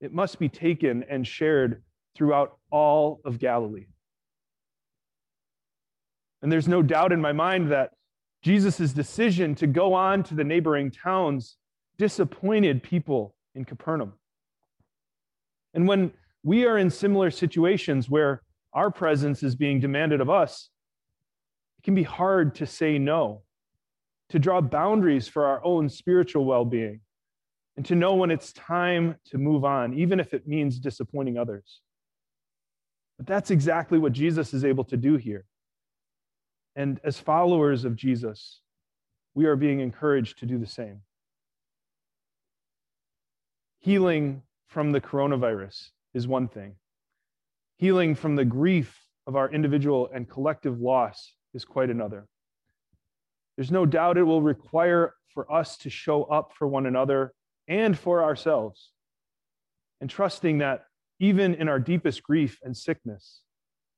It 0.00 0.12
must 0.12 0.38
be 0.38 0.48
taken 0.48 1.02
and 1.10 1.26
shared 1.26 1.82
throughout 2.14 2.58
all 2.70 3.20
of 3.24 3.40
Galilee. 3.40 3.86
And 6.40 6.52
there's 6.52 6.68
no 6.68 6.80
doubt 6.80 7.10
in 7.10 7.20
my 7.20 7.32
mind 7.32 7.72
that 7.72 7.90
Jesus' 8.44 8.92
decision 8.92 9.56
to 9.56 9.66
go 9.66 9.94
on 9.94 10.22
to 10.22 10.36
the 10.36 10.44
neighboring 10.44 10.92
towns 10.92 11.56
disappointed 11.98 12.84
people 12.84 13.34
in 13.56 13.64
Capernaum. 13.64 14.12
And 15.74 15.88
when 15.88 16.12
we 16.44 16.66
are 16.66 16.78
in 16.78 16.88
similar 16.88 17.32
situations 17.32 18.08
where 18.08 18.44
our 18.72 18.92
presence 18.92 19.42
is 19.42 19.56
being 19.56 19.80
demanded 19.80 20.20
of 20.20 20.30
us, 20.30 20.70
it 21.80 21.82
can 21.82 21.96
be 21.96 22.04
hard 22.04 22.54
to 22.54 22.64
say 22.64 22.96
no 22.96 23.42
to 24.30 24.38
draw 24.38 24.60
boundaries 24.60 25.26
for 25.28 25.46
our 25.46 25.64
own 25.64 25.88
spiritual 25.88 26.44
well 26.44 26.64
being, 26.64 27.00
and 27.76 27.86
to 27.86 27.94
know 27.94 28.14
when 28.14 28.30
it's 28.30 28.52
time 28.52 29.16
to 29.26 29.38
move 29.38 29.64
on, 29.64 29.94
even 29.94 30.20
if 30.20 30.34
it 30.34 30.46
means 30.46 30.78
disappointing 30.78 31.38
others. 31.38 31.80
But 33.16 33.26
that's 33.26 33.50
exactly 33.50 33.98
what 33.98 34.12
Jesus 34.12 34.54
is 34.54 34.64
able 34.64 34.84
to 34.84 34.96
do 34.96 35.16
here. 35.16 35.44
And 36.76 37.00
as 37.02 37.18
followers 37.18 37.84
of 37.84 37.96
Jesus, 37.96 38.60
we 39.34 39.46
are 39.46 39.56
being 39.56 39.80
encouraged 39.80 40.38
to 40.38 40.46
do 40.46 40.58
the 40.58 40.66
same. 40.66 41.00
Healing 43.80 44.42
from 44.66 44.92
the 44.92 45.00
coronavirus 45.00 45.90
is 46.14 46.28
one 46.28 46.48
thing, 46.48 46.74
healing 47.76 48.14
from 48.14 48.36
the 48.36 48.44
grief 48.44 49.00
of 49.26 49.36
our 49.36 49.50
individual 49.50 50.08
and 50.12 50.28
collective 50.28 50.80
loss 50.80 51.34
is 51.54 51.64
quite 51.64 51.90
another. 51.90 52.26
There's 53.58 53.72
no 53.72 53.86
doubt 53.86 54.18
it 54.18 54.22
will 54.22 54.40
require 54.40 55.14
for 55.34 55.52
us 55.52 55.78
to 55.78 55.90
show 55.90 56.22
up 56.22 56.52
for 56.56 56.68
one 56.68 56.86
another 56.86 57.32
and 57.66 57.98
for 57.98 58.22
ourselves. 58.22 58.92
And 60.00 60.08
trusting 60.08 60.58
that 60.58 60.84
even 61.18 61.56
in 61.56 61.68
our 61.68 61.80
deepest 61.80 62.22
grief 62.22 62.60
and 62.62 62.76
sickness, 62.76 63.40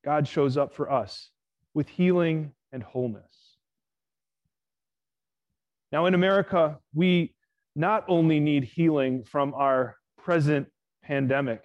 God 0.03 0.27
shows 0.27 0.57
up 0.57 0.73
for 0.73 0.91
us 0.91 1.29
with 1.75 1.91
healing 1.91 2.53
and 2.73 2.83
wholeness. 2.83 3.59
Now, 5.93 6.07
in 6.07 6.15
America, 6.15 6.79
we 6.95 7.35
not 7.77 8.07
only 8.09 8.41
need 8.41 8.65
healing 8.65 9.25
from 9.25 9.53
our 9.53 9.97
present 10.17 10.69
pandemic, 11.05 11.61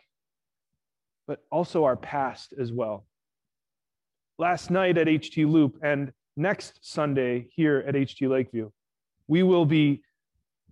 but 1.27 1.39
also 1.49 1.85
our 1.85 1.95
past 1.95 2.53
as 2.59 2.73
well. 2.73 3.05
Last 4.37 4.69
night 4.69 4.97
at 4.97 5.07
HT 5.07 5.49
Loop 5.49 5.77
and 5.81 6.11
next 6.35 6.79
Sunday 6.81 7.47
here 7.51 7.83
at 7.87 7.95
HT 7.95 8.29
Lakeview, 8.29 8.69
we 9.27 9.43
will 9.43 9.65
be 9.65 10.03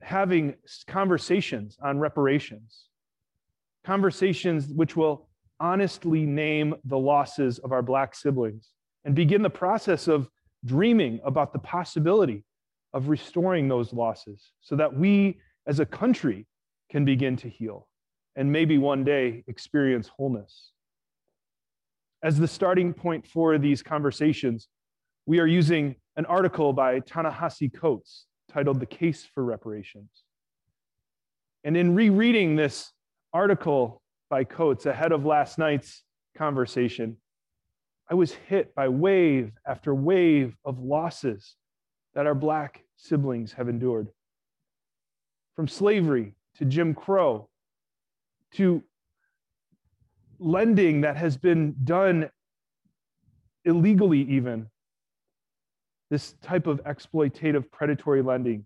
having 0.01 0.55
conversations 0.87 1.77
on 1.81 1.99
reparations, 1.99 2.89
conversations 3.85 4.67
which 4.67 4.95
will 4.95 5.29
honestly 5.59 6.25
name 6.25 6.75
the 6.85 6.97
losses 6.97 7.59
of 7.59 7.71
our 7.71 7.81
Black 7.81 8.13
siblings 8.15 8.69
and 9.05 9.15
begin 9.15 9.41
the 9.41 9.49
process 9.49 10.07
of 10.07 10.29
dreaming 10.65 11.19
about 11.23 11.53
the 11.53 11.59
possibility 11.59 12.43
of 12.93 13.09
restoring 13.09 13.67
those 13.67 13.93
losses 13.93 14.51
so 14.61 14.75
that 14.75 14.93
we 14.93 15.39
as 15.65 15.79
a 15.79 15.85
country 15.85 16.45
can 16.91 17.05
begin 17.05 17.35
to 17.37 17.49
heal 17.49 17.87
and 18.35 18.51
maybe 18.51 18.77
one 18.77 19.03
day 19.03 19.43
experience 19.47 20.07
wholeness. 20.07 20.71
As 22.23 22.37
the 22.37 22.47
starting 22.47 22.93
point 22.93 23.27
for 23.27 23.57
these 23.57 23.81
conversations, 23.83 24.67
we 25.25 25.39
are 25.39 25.47
using 25.47 25.95
an 26.15 26.25
article 26.25 26.73
by 26.73 26.99
Ta-Nehisi 26.99 27.73
Coates 27.73 28.25
titled 28.51 28.79
The 28.79 28.85
Case 28.85 29.25
for 29.33 29.43
Reparations. 29.43 30.09
And 31.63 31.77
in 31.77 31.95
rereading 31.95 32.55
this 32.55 32.91
article 33.31 34.01
by 34.29 34.43
Coates 34.43 34.85
ahead 34.85 35.11
of 35.11 35.25
last 35.25 35.57
night's 35.57 36.03
conversation, 36.37 37.17
I 38.09 38.15
was 38.15 38.33
hit 38.33 38.75
by 38.75 38.89
wave 38.89 39.53
after 39.65 39.95
wave 39.95 40.55
of 40.65 40.79
losses 40.79 41.55
that 42.15 42.27
our 42.27 42.35
Black 42.35 42.83
siblings 42.97 43.53
have 43.53 43.69
endured. 43.69 44.09
From 45.55 45.67
slavery 45.67 46.35
to 46.57 46.65
Jim 46.65 46.93
Crow 46.93 47.49
to 48.55 48.83
lending 50.37 51.01
that 51.01 51.15
has 51.15 51.37
been 51.37 51.75
done 51.83 52.29
illegally, 53.63 54.21
even 54.23 54.67
this 56.13 56.35
type 56.43 56.67
of 56.67 56.79
exploitative 56.83 57.71
predatory 57.71 58.21
lending. 58.21 58.63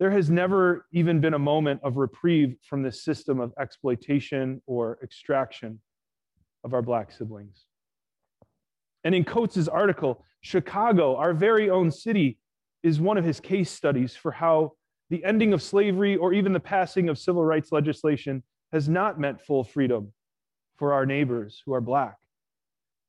There 0.00 0.10
has 0.10 0.30
never 0.30 0.86
even 0.90 1.20
been 1.20 1.34
a 1.34 1.38
moment 1.38 1.82
of 1.84 1.98
reprieve 1.98 2.56
from 2.62 2.82
this 2.82 3.04
system 3.04 3.38
of 3.38 3.52
exploitation 3.60 4.62
or 4.66 4.98
extraction 5.02 5.78
of 6.64 6.72
our 6.72 6.80
Black 6.80 7.12
siblings. 7.12 7.66
And 9.04 9.14
in 9.14 9.24
Coates' 9.24 9.68
article, 9.68 10.24
Chicago, 10.40 11.16
our 11.16 11.34
very 11.34 11.68
own 11.68 11.90
city, 11.90 12.38
is 12.82 12.98
one 12.98 13.18
of 13.18 13.24
his 13.26 13.38
case 13.38 13.70
studies 13.70 14.16
for 14.16 14.32
how 14.32 14.72
the 15.10 15.22
ending 15.22 15.52
of 15.52 15.60
slavery 15.60 16.16
or 16.16 16.32
even 16.32 16.54
the 16.54 16.60
passing 16.60 17.10
of 17.10 17.18
civil 17.18 17.44
rights 17.44 17.72
legislation 17.72 18.42
has 18.72 18.88
not 18.88 19.20
meant 19.20 19.38
full 19.38 19.64
freedom 19.64 20.14
for 20.78 20.94
our 20.94 21.04
neighbors 21.04 21.62
who 21.66 21.74
are 21.74 21.82
Black. 21.82 22.16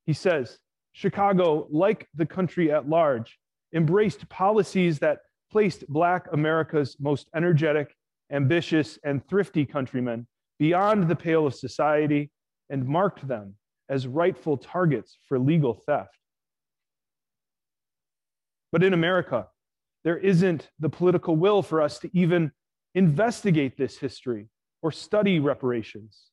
He 0.06 0.12
says, 0.12 0.60
Chicago, 0.98 1.68
like 1.70 2.08
the 2.16 2.26
country 2.26 2.72
at 2.72 2.90
large, 2.90 3.38
embraced 3.72 4.28
policies 4.30 4.98
that 4.98 5.20
placed 5.52 5.88
Black 5.88 6.26
America's 6.34 6.98
most 7.00 7.30
energetic, 7.36 7.94
ambitious, 8.32 8.98
and 9.04 9.24
thrifty 9.30 9.64
countrymen 9.64 10.26
beyond 10.58 11.08
the 11.08 11.16
pale 11.16 11.46
of 11.46 11.54
society 11.54 12.32
and 12.72 12.88
marked 12.88 13.28
them 13.28 13.54
as 13.88 14.08
rightful 14.08 14.58
targets 14.58 15.20
for 15.28 15.38
legal 15.38 15.76
theft. 15.86 16.18
But 18.72 18.82
in 18.82 18.94
America, 18.94 19.50
there 20.04 20.18
isn't 20.18 20.68
the 20.80 20.90
political 20.90 21.36
will 21.36 21.62
for 21.62 21.80
us 21.80 22.00
to 22.00 22.10
even 22.18 22.52
investigate 22.96 23.78
this 23.78 24.00
history 24.00 24.50
or 24.82 24.92
study 24.92 25.40
reparations. 25.40 26.24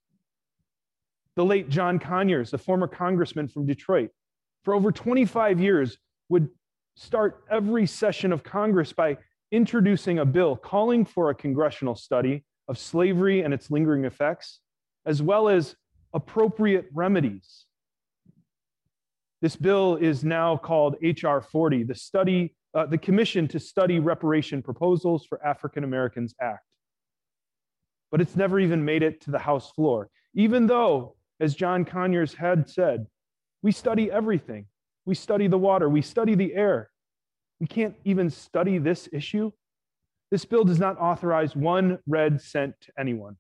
The 1.37 1.45
late 1.45 1.69
John 1.69 1.99
Conyers, 1.99 2.55
a 2.55 2.59
former 2.59 2.89
congressman 2.89 3.49
from 3.49 3.67
Detroit, 3.67 4.09
for 4.65 4.75
over 4.75 4.91
25 4.91 5.61
years 5.61 5.99
would 6.29 6.49
start 6.97 7.45
every 7.51 7.87
session 7.87 8.33
of 8.33 8.43
Congress 8.43 8.93
by 8.93 9.17
introducing 9.53 10.19
a 10.19 10.25
bill 10.25 10.57
calling 10.57 11.05
for 11.05 11.31
a 11.31 11.35
congressional 11.35 11.95
study 11.95 12.45
of 12.67 12.79
slavery 12.79 13.43
and 13.43 13.53
its 13.53 13.71
lingering 13.71 14.05
effects, 14.05 14.61
as 15.05 15.23
well 15.23 15.49
as 15.49 15.77
appropriate 16.15 16.87
remedies. 16.93 17.67
This 19.43 19.57
bill 19.57 19.97
is 19.97 20.25
now 20.25 20.57
called 20.57 20.97
H.R. 21.03 21.43
40, 21.43 21.85
the 21.85 21.95
study, 21.95 22.55
uh, 22.73 22.87
the 22.87 22.97
Commission 22.97 23.47
to 23.49 23.61
Study 23.61 23.99
Reparation 23.99 24.63
Proposals 24.63 25.27
for 25.27 25.45
African 25.45 25.85
Americans 25.85 26.35
Act. 26.41 26.65
But 28.11 28.23
it's 28.23 28.37
never 28.37 28.59
even 28.59 28.85
made 28.85 29.03
it 29.03 29.21
to 29.23 29.31
the 29.31 29.39
House 29.39 29.71
floor, 29.73 30.09
even 30.35 30.67
though, 30.67 31.17
as 31.41 31.55
John 31.55 31.85
Conyers 31.85 32.33
had 32.33 32.71
said, 32.71 33.07
we 33.65 33.73
study 33.73 34.13
everything. 34.13 34.67
We 35.07 35.15
study 35.15 35.49
the 35.49 35.59
water, 35.59 35.89
we 35.89 36.03
study 36.03 36.35
the 36.35 36.55
air. 36.55 36.91
We 37.61 37.67
can't 37.67 37.97
even 38.05 38.31
study 38.31 38.79
this 38.79 39.09
issue. 39.11 39.51
This 40.31 40.45
bill 40.45 40.65
does 40.65 40.79
not 40.79 41.01
authorize 41.01 41.57
one 41.57 41.99
red 42.07 42.41
cent 42.43 42.75
to 42.83 42.93
anyone. 42.99 43.37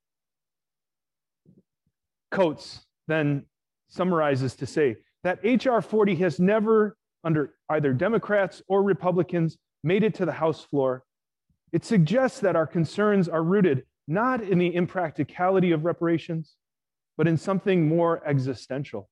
Coates 2.31 2.81
then 3.07 3.45
summarizes 3.89 4.55
to 4.57 4.67
say 4.67 4.97
that 5.25 5.41
H.R. 5.43 5.83
40 5.83 6.15
has 6.17 6.41
never, 6.41 6.97
under 7.23 7.55
either 7.69 7.93
Democrats 7.93 8.63
or 8.67 8.83
Republicans, 8.83 9.59
made 9.83 10.03
it 10.03 10.15
to 10.15 10.25
the 10.25 10.33
House 10.33 10.65
floor. 10.65 11.05
It 11.73 11.85
suggests 11.85 12.41
that 12.41 12.57
our 12.57 12.67
concerns 12.67 13.29
are 13.29 13.43
rooted 13.43 13.85
not 14.09 14.43
in 14.43 14.59
the 14.59 14.75
impracticality 14.75 15.73
of 15.73 15.85
reparations, 15.85 16.55
but 17.19 17.29
in 17.29 17.37
something 17.37 17.89
more 17.89 18.27
existential. 18.27 19.11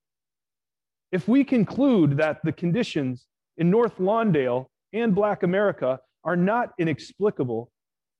If 1.12 1.28
we 1.28 1.44
conclude 1.44 2.16
that 2.16 2.40
the 2.42 2.52
conditions 2.52 3.26
in 3.58 3.70
North 3.70 3.98
Lawndale 3.98 4.66
and 4.94 5.14
Black 5.14 5.42
America 5.42 6.00
are 6.24 6.36
not 6.36 6.70
inexplicable, 6.78 7.70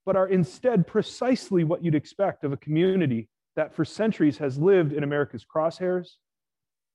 but 0.05 0.15
are 0.15 0.27
instead 0.27 0.85
precisely 0.85 1.63
what 1.63 1.83
you'd 1.83 1.95
expect 1.95 2.43
of 2.43 2.53
a 2.53 2.57
community 2.57 3.27
that 3.55 3.73
for 3.73 3.83
centuries 3.83 4.37
has 4.37 4.59
lived 4.59 4.93
in 4.93 5.03
America's 5.03 5.43
crosshairs, 5.43 6.07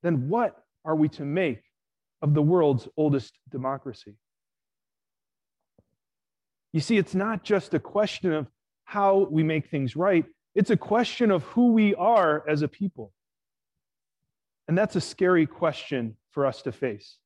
then 0.02 0.28
what 0.28 0.56
are 0.84 0.94
we 0.94 1.08
to 1.08 1.24
make 1.24 1.62
of 2.22 2.32
the 2.32 2.42
world's 2.42 2.88
oldest 2.96 3.36
democracy? 3.50 4.14
You 6.72 6.80
see, 6.80 6.96
it's 6.96 7.14
not 7.14 7.42
just 7.42 7.74
a 7.74 7.80
question 7.80 8.32
of 8.32 8.46
how 8.84 9.26
we 9.30 9.42
make 9.42 9.68
things 9.68 9.96
right, 9.96 10.24
it's 10.54 10.70
a 10.70 10.76
question 10.76 11.30
of 11.30 11.42
who 11.44 11.72
we 11.72 11.94
are 11.94 12.48
as 12.48 12.62
a 12.62 12.68
people. 12.68 13.12
And 14.68 14.76
that's 14.76 14.96
a 14.96 15.00
scary 15.00 15.46
question 15.46 16.16
for 16.30 16.46
us 16.46 16.62
to 16.62 16.72
face. 16.72 17.16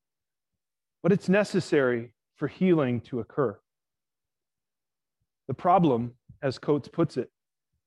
But 1.03 1.13
it's 1.13 1.29
necessary 1.29 2.15
for 2.37 2.49
healing 2.49 3.01
to 3.03 3.21
occur. 3.21 3.59
The 5.49 5.55
problem, 5.55 6.15
as 6.41 6.59
Coates 6.59 6.89
puts 6.89 7.17
it, 7.17 7.31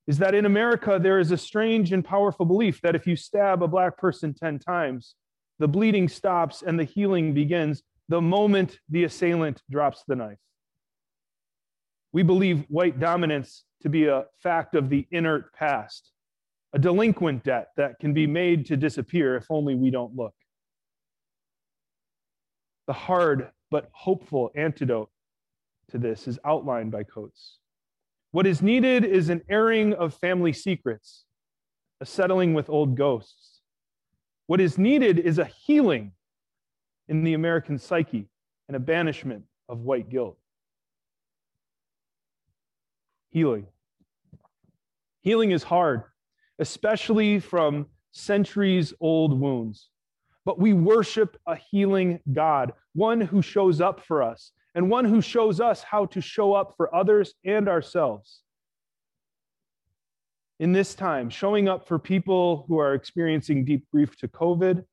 is 0.08 0.18
that 0.20 0.36
in 0.36 0.46
America, 0.46 1.00
there 1.02 1.20
is 1.20 1.32
a 1.32 1.38
strange 1.38 1.92
and 1.94 2.04
powerful 2.06 2.46
belief 2.46 2.82
that 2.82 2.96
if 2.96 3.08
you 3.08 3.16
stab 3.16 3.64
a 3.64 3.68
Black 3.68 3.98
person 3.98 4.34
10 4.34 4.60
times, 4.60 5.16
the 5.58 5.68
bleeding 5.68 6.10
stops 6.10 6.62
and 6.62 6.78
the 6.78 6.84
healing 6.84 7.34
begins 7.34 7.82
the 8.10 8.22
moment 8.22 8.80
the 8.90 9.06
assailant 9.06 9.62
drops 9.72 10.04
the 10.08 10.16
knife. 10.16 10.38
We 12.12 12.24
believe 12.24 12.66
white 12.68 13.00
dominance 13.00 13.64
to 13.82 13.90
be 13.90 14.06
a 14.08 14.26
fact 14.44 14.76
of 14.76 14.90
the 14.90 15.08
inert 15.12 15.54
past, 15.54 16.12
a 16.76 16.78
delinquent 16.78 17.42
debt 17.46 17.70
that 17.78 17.98
can 18.00 18.14
be 18.14 18.28
made 18.28 18.66
to 18.66 18.76
disappear 18.76 19.38
if 19.38 19.46
only 19.50 19.76
we 19.76 19.90
don't 19.90 20.14
look. 20.14 20.34
The 22.88 22.94
hard 22.94 23.50
but 23.72 23.90
hopeful 23.94 24.52
antidote 24.56 25.10
to 25.92 25.98
this 25.98 26.28
is 26.28 26.38
outlined 26.44 26.92
by 26.92 27.04
Coates. 27.04 27.60
What 28.32 28.46
is 28.46 28.62
needed 28.62 29.06
is 29.06 29.30
an 29.30 29.42
airing 29.50 29.94
of 29.94 30.16
family 30.16 30.52
secrets, 30.52 31.24
a 32.02 32.06
settling 32.06 32.54
with 32.54 32.70
old 32.70 32.98
ghosts. 32.98 33.62
What 34.48 34.60
is 34.60 34.78
needed 34.78 35.18
is 35.18 35.40
a 35.40 35.46
healing 35.46 36.12
in 37.08 37.24
the 37.24 37.36
American 37.36 37.80
psyche 37.80 38.28
and 38.68 38.76
a 38.76 38.82
banishment 38.82 39.46
of 39.70 39.80
white 39.80 40.10
guilt. 40.10 40.38
Healing. 43.30 43.68
Healing 45.22 45.52
is 45.52 45.64
hard, 45.64 46.04
especially 46.60 47.40
from 47.40 47.88
centuries 48.12 48.94
old 49.00 49.40
wounds. 49.40 49.90
But 50.46 50.60
we 50.60 50.74
worship 50.74 51.38
a 51.48 51.56
healing 51.56 52.20
God, 52.32 52.74
one 52.94 53.20
who 53.20 53.42
shows 53.42 53.82
up 53.82 54.06
for 54.06 54.22
us 54.22 54.52
and 54.76 54.90
one 54.90 55.06
who 55.06 55.22
shows 55.22 55.60
us 55.60 55.82
how 55.84 56.06
to 56.08 56.22
show 56.22 56.54
up 56.54 56.74
for 56.76 56.94
others 56.94 57.34
and 57.46 57.68
ourselves. 57.68 58.42
In 60.60 60.72
this 60.72 60.96
time, 60.96 61.30
showing 61.30 61.68
up 61.68 61.88
for 61.88 61.98
people 61.98 62.66
who 62.68 62.78
are 62.80 62.94
experiencing 62.94 63.66
deep 63.66 63.86
grief 63.92 64.16
to 64.18 64.28
COVID, 64.28 64.86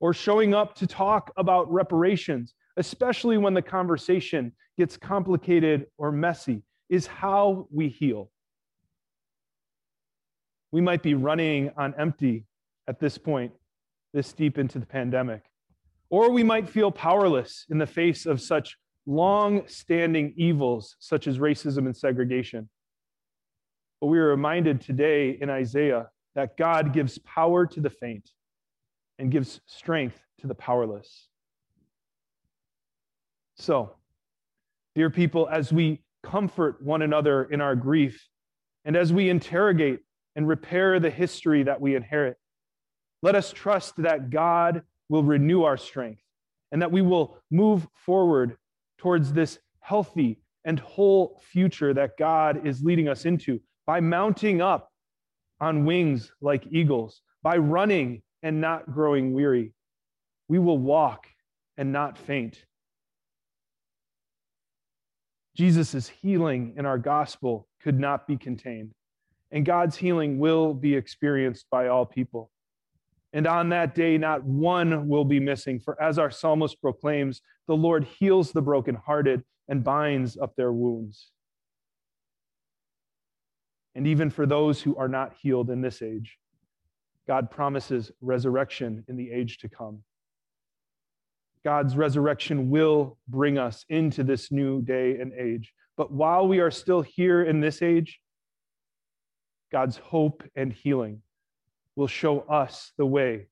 or 0.00 0.12
showing 0.14 0.54
up 0.54 0.74
to 0.76 0.86
talk 0.86 1.32
about 1.36 1.72
reparations, 1.72 2.54
especially 2.76 3.36
when 3.36 3.54
the 3.54 3.62
conversation 3.62 4.52
gets 4.76 4.96
complicated 4.96 5.86
or 5.98 6.12
messy, 6.12 6.62
is 6.88 7.06
how 7.06 7.66
we 7.72 7.88
heal. 7.88 8.30
We 10.72 10.80
might 10.80 11.02
be 11.02 11.14
running 11.14 11.70
on 11.76 11.94
empty 11.98 12.44
at 12.86 13.00
this 13.00 13.18
point, 13.18 13.52
this 14.12 14.32
deep 14.32 14.58
into 14.58 14.78
the 14.78 14.86
pandemic. 14.86 15.42
Or 16.10 16.30
we 16.30 16.42
might 16.42 16.68
feel 16.68 16.90
powerless 16.90 17.66
in 17.70 17.78
the 17.78 17.86
face 17.86 18.26
of 18.26 18.40
such 18.40 18.76
long 19.06 19.66
standing 19.66 20.34
evils, 20.36 20.96
such 21.00 21.26
as 21.26 21.38
racism 21.38 21.86
and 21.86 21.96
segregation. 21.96 22.68
But 24.00 24.08
we 24.08 24.18
are 24.18 24.28
reminded 24.28 24.80
today 24.80 25.38
in 25.40 25.50
Isaiah 25.50 26.08
that 26.34 26.56
God 26.56 26.92
gives 26.92 27.18
power 27.18 27.66
to 27.66 27.80
the 27.80 27.90
faint 27.90 28.30
and 29.18 29.30
gives 29.30 29.60
strength 29.66 30.22
to 30.40 30.46
the 30.46 30.54
powerless. 30.54 31.28
So, 33.56 33.96
dear 34.94 35.10
people, 35.10 35.48
as 35.50 35.72
we 35.72 36.02
comfort 36.22 36.80
one 36.82 37.02
another 37.02 37.44
in 37.44 37.60
our 37.60 37.74
grief, 37.74 38.28
and 38.84 38.96
as 38.96 39.12
we 39.12 39.28
interrogate 39.28 40.00
and 40.38 40.46
repair 40.46 41.00
the 41.00 41.10
history 41.10 41.64
that 41.64 41.80
we 41.80 41.96
inherit, 41.96 42.36
let 43.22 43.34
us 43.34 43.52
trust 43.52 43.96
that 43.96 44.30
God 44.30 44.82
will 45.08 45.24
renew 45.24 45.64
our 45.64 45.76
strength 45.76 46.22
and 46.70 46.80
that 46.80 46.92
we 46.92 47.02
will 47.02 47.38
move 47.50 47.88
forward 47.92 48.56
towards 48.98 49.32
this 49.32 49.58
healthy 49.80 50.38
and 50.64 50.78
whole 50.78 51.42
future 51.42 51.92
that 51.92 52.16
God 52.16 52.64
is 52.64 52.84
leading 52.84 53.08
us 53.08 53.24
into 53.24 53.60
by 53.84 53.98
mounting 53.98 54.62
up 54.62 54.92
on 55.60 55.84
wings 55.84 56.30
like 56.40 56.64
eagles, 56.70 57.20
by 57.42 57.56
running 57.56 58.22
and 58.44 58.60
not 58.60 58.88
growing 58.92 59.32
weary. 59.34 59.72
We 60.46 60.60
will 60.60 60.78
walk 60.78 61.26
and 61.76 61.90
not 61.90 62.16
faint. 62.16 62.64
Jesus' 65.56 66.06
healing 66.06 66.74
in 66.76 66.86
our 66.86 66.98
gospel 66.98 67.66
could 67.82 67.98
not 67.98 68.28
be 68.28 68.36
contained, 68.36 68.92
and 69.50 69.64
God's 69.64 69.96
healing 69.96 70.38
will 70.38 70.74
be 70.74 70.94
experienced 70.94 71.66
by 71.70 71.88
all 71.88 72.04
people. 72.04 72.50
And 73.32 73.46
on 73.46 73.68
that 73.70 73.94
day, 73.94 74.16
not 74.16 74.44
one 74.44 75.08
will 75.08 75.24
be 75.24 75.40
missing. 75.40 75.80
For 75.80 76.00
as 76.00 76.18
our 76.18 76.30
psalmist 76.30 76.80
proclaims, 76.80 77.42
the 77.66 77.76
Lord 77.76 78.04
heals 78.04 78.52
the 78.52 78.62
brokenhearted 78.62 79.44
and 79.68 79.84
binds 79.84 80.36
up 80.36 80.56
their 80.56 80.72
wounds. 80.72 81.30
And 83.94 84.06
even 84.06 84.30
for 84.30 84.46
those 84.46 84.80
who 84.80 84.96
are 84.96 85.08
not 85.08 85.34
healed 85.42 85.70
in 85.70 85.82
this 85.82 86.02
age, 86.02 86.38
God 87.26 87.50
promises 87.50 88.10
resurrection 88.20 89.04
in 89.08 89.16
the 89.16 89.30
age 89.30 89.58
to 89.58 89.68
come. 89.68 90.02
God's 91.64 91.96
resurrection 91.96 92.70
will 92.70 93.18
bring 93.28 93.58
us 93.58 93.84
into 93.88 94.22
this 94.22 94.50
new 94.50 94.80
day 94.80 95.18
and 95.18 95.32
age. 95.34 95.74
But 95.96 96.12
while 96.12 96.48
we 96.48 96.60
are 96.60 96.70
still 96.70 97.02
here 97.02 97.42
in 97.42 97.60
this 97.60 97.82
age, 97.82 98.20
God's 99.70 99.96
hope 99.96 100.42
and 100.56 100.72
healing 100.72 101.22
will 101.96 102.06
show 102.06 102.40
us 102.40 102.92
the 102.96 103.06
way 103.06 103.48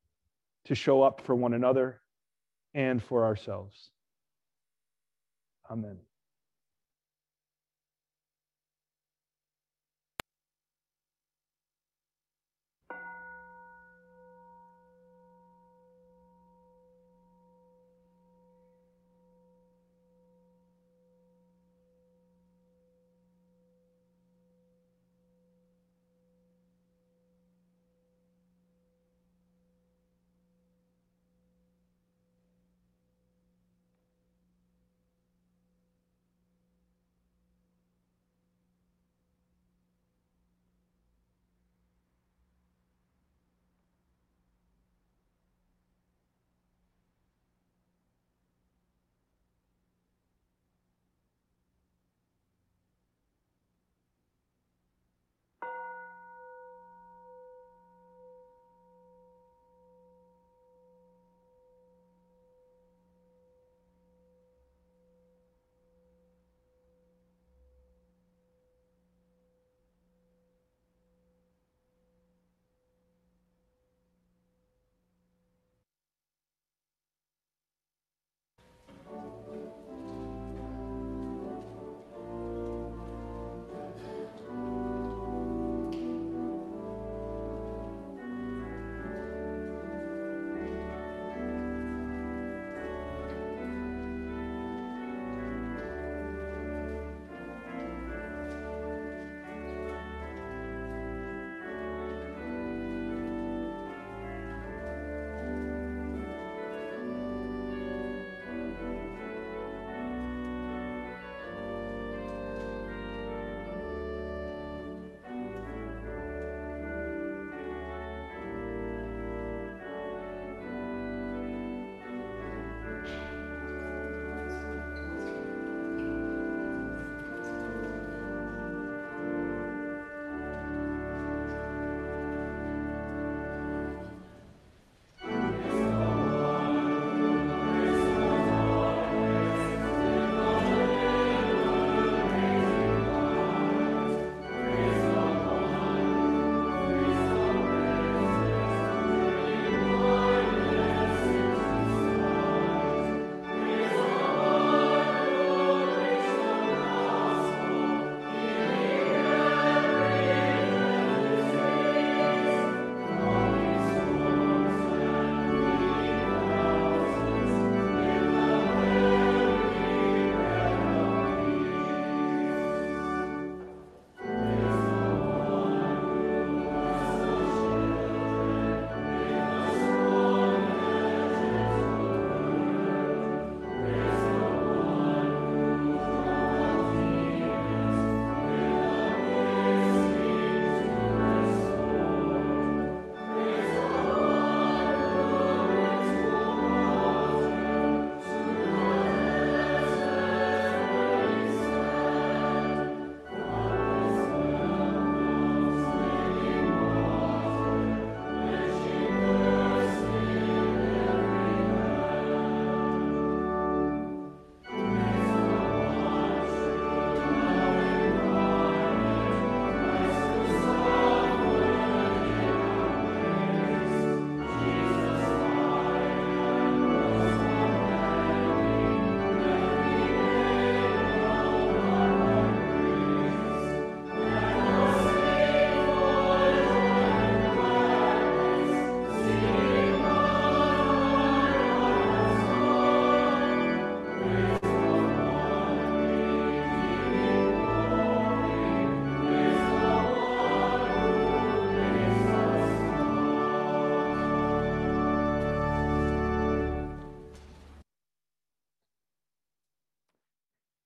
to 0.64 0.74
show 0.74 1.02
up 1.02 1.20
for 1.20 1.34
one 1.34 1.54
another 1.54 2.00
and 2.74 3.02
for 3.02 3.24
ourselves. 3.24 3.90
Amen. 5.70 6.05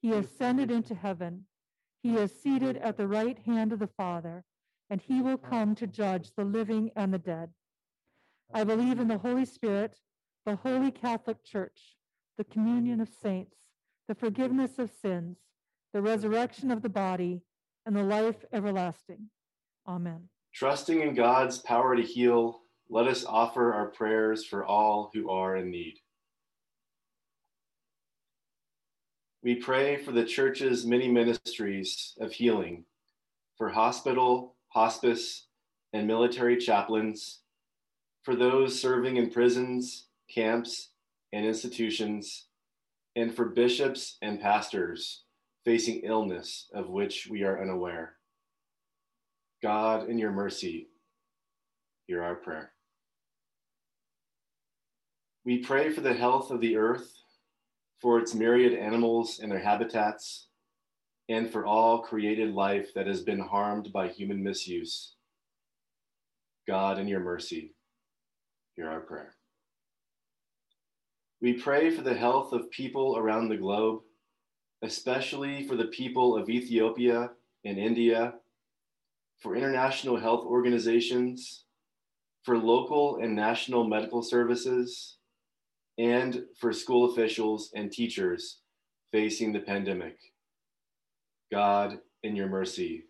He 0.00 0.12
ascended 0.12 0.70
into 0.70 0.94
heaven. 0.94 1.46
He 2.02 2.16
is 2.16 2.40
seated 2.40 2.76
at 2.76 2.96
the 2.96 3.08
right 3.08 3.38
hand 3.40 3.72
of 3.72 3.80
the 3.80 3.88
Father, 3.88 4.44
and 4.88 5.00
he 5.00 5.20
will 5.20 5.36
come 5.36 5.74
to 5.74 5.86
judge 5.86 6.30
the 6.36 6.44
living 6.44 6.90
and 6.94 7.12
the 7.12 7.18
dead. 7.18 7.50
I 8.52 8.64
believe 8.64 8.98
in 9.00 9.08
the 9.08 9.18
Holy 9.18 9.44
Spirit, 9.44 9.98
the 10.46 10.56
holy 10.56 10.90
Catholic 10.90 11.44
Church, 11.44 11.96
the 12.38 12.44
communion 12.44 13.00
of 13.00 13.08
saints, 13.08 13.56
the 14.06 14.14
forgiveness 14.14 14.78
of 14.78 14.90
sins, 14.90 15.38
the 15.92 16.00
resurrection 16.00 16.70
of 16.70 16.82
the 16.82 16.88
body, 16.88 17.42
and 17.84 17.94
the 17.96 18.02
life 18.02 18.44
everlasting. 18.52 19.28
Amen. 19.86 20.28
Trusting 20.54 21.00
in 21.00 21.14
God's 21.14 21.58
power 21.58 21.96
to 21.96 22.02
heal, 22.02 22.60
let 22.88 23.06
us 23.06 23.24
offer 23.24 23.74
our 23.74 23.86
prayers 23.86 24.44
for 24.44 24.64
all 24.64 25.10
who 25.12 25.30
are 25.30 25.56
in 25.56 25.70
need. 25.70 25.98
We 29.42 29.54
pray 29.54 29.96
for 29.96 30.10
the 30.10 30.24
church's 30.24 30.84
many 30.84 31.08
ministries 31.08 32.14
of 32.20 32.32
healing, 32.32 32.84
for 33.56 33.68
hospital, 33.68 34.56
hospice, 34.68 35.46
and 35.92 36.06
military 36.06 36.56
chaplains, 36.56 37.40
for 38.22 38.34
those 38.34 38.80
serving 38.80 39.16
in 39.16 39.30
prisons, 39.30 40.06
camps, 40.28 40.90
and 41.32 41.46
institutions, 41.46 42.46
and 43.14 43.34
for 43.34 43.46
bishops 43.46 44.18
and 44.22 44.40
pastors 44.40 45.22
facing 45.64 46.00
illness 46.00 46.68
of 46.74 46.88
which 46.88 47.28
we 47.30 47.44
are 47.44 47.60
unaware. 47.60 48.14
God, 49.62 50.08
in 50.08 50.18
your 50.18 50.32
mercy, 50.32 50.88
hear 52.06 52.22
our 52.22 52.34
prayer. 52.34 52.72
We 55.44 55.58
pray 55.58 55.90
for 55.90 56.00
the 56.00 56.14
health 56.14 56.50
of 56.50 56.60
the 56.60 56.76
earth, 56.76 57.17
for 58.00 58.18
its 58.18 58.34
myriad 58.34 58.78
animals 58.78 59.40
and 59.40 59.50
their 59.50 59.58
habitats, 59.58 60.48
and 61.28 61.50
for 61.50 61.66
all 61.66 62.00
created 62.00 62.54
life 62.54 62.88
that 62.94 63.06
has 63.06 63.20
been 63.20 63.40
harmed 63.40 63.92
by 63.92 64.08
human 64.08 64.42
misuse. 64.42 65.14
God, 66.66 66.98
in 66.98 67.08
your 67.08 67.20
mercy, 67.20 67.74
hear 68.76 68.88
our 68.88 69.00
prayer. 69.00 69.34
We 71.40 71.54
pray 71.54 71.90
for 71.90 72.02
the 72.02 72.14
health 72.14 72.52
of 72.52 72.70
people 72.70 73.16
around 73.16 73.48
the 73.48 73.56
globe, 73.56 74.00
especially 74.82 75.66
for 75.66 75.76
the 75.76 75.86
people 75.86 76.36
of 76.36 76.48
Ethiopia 76.48 77.30
and 77.64 77.78
India, 77.78 78.34
for 79.40 79.54
international 79.54 80.16
health 80.16 80.44
organizations, 80.44 81.64
for 82.42 82.58
local 82.58 83.18
and 83.22 83.36
national 83.36 83.84
medical 83.84 84.22
services, 84.22 85.17
and 85.98 86.44
for 86.56 86.72
school 86.72 87.10
officials 87.10 87.70
and 87.74 87.90
teachers 87.90 88.60
facing 89.12 89.52
the 89.52 89.60
pandemic. 89.60 90.16
God, 91.50 91.98
in 92.22 92.36
your 92.36 92.48
mercy, 92.48 93.04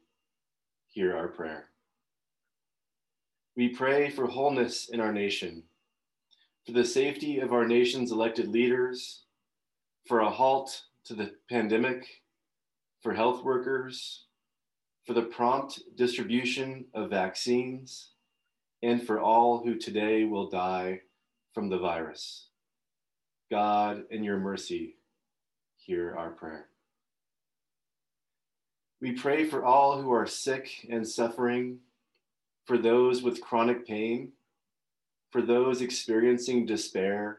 hear 0.89 1.17
our 1.17 1.29
prayer. 1.29 1.67
We 3.57 3.69
pray 3.69 4.11
for 4.11 4.27
wholeness 4.27 4.89
in 4.89 5.01
our 5.01 5.13
nation, 5.13 5.65
for 6.65 6.73
the 6.73 6.85
safety 6.85 7.41
of 7.41 7.53
our 7.53 7.67
nation's 7.67 8.13
elected 8.13 8.49
leaders, 8.49 9.25
for 10.07 10.21
a 10.21 10.31
halt 10.31 10.83
to 11.05 11.15
the 11.15 11.33
pandemic, 11.51 12.07
for 13.03 13.13
health 13.13 13.45
workers, 13.45 14.25
for 15.07 15.13
the 15.13 15.23
prompt 15.23 15.81
distribution 15.97 16.85
of 16.95 17.11
vaccines, 17.11 18.13
and 18.83 19.07
for 19.07 19.21
all 19.21 19.63
who 19.65 19.77
today 19.77 20.25
will 20.25 20.49
die 20.49 21.01
from 21.53 21.69
the 21.69 21.79
virus. 21.79 22.48
God, 23.51 24.05
in 24.11 24.23
your 24.23 24.39
mercy, 24.39 24.97
hear 25.77 26.15
our 26.17 26.31
prayer. 26.31 26.67
We 29.01 29.13
pray 29.13 29.45
for 29.45 29.65
all 29.65 30.03
who 30.03 30.13
are 30.13 30.27
sick 30.27 30.87
and 30.91 31.07
suffering, 31.07 31.79
for 32.67 32.77
those 32.77 33.23
with 33.23 33.41
chronic 33.41 33.87
pain, 33.87 34.33
for 35.31 35.41
those 35.41 35.81
experiencing 35.81 36.67
despair, 36.67 37.39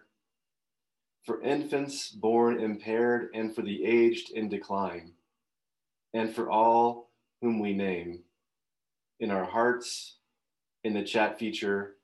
for 1.26 1.42
infants 1.42 2.10
born 2.10 2.60
impaired, 2.60 3.30
and 3.34 3.54
for 3.54 3.62
the 3.62 3.84
aged 3.86 4.32
in 4.32 4.50
decline, 4.50 5.12
and 6.14 6.34
for 6.34 6.50
all 6.50 7.12
whom 7.42 7.60
we 7.60 7.74
name 7.74 8.22
in 9.20 9.30
our 9.30 9.46
hearts, 9.46 10.16
in 10.84 10.94
the 10.94 11.04
chat 11.04 11.38
feature, 11.38 11.98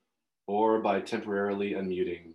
or 0.47 0.79
by 0.79 0.99
temporarily 0.99 1.71
unmuting. 1.71 2.33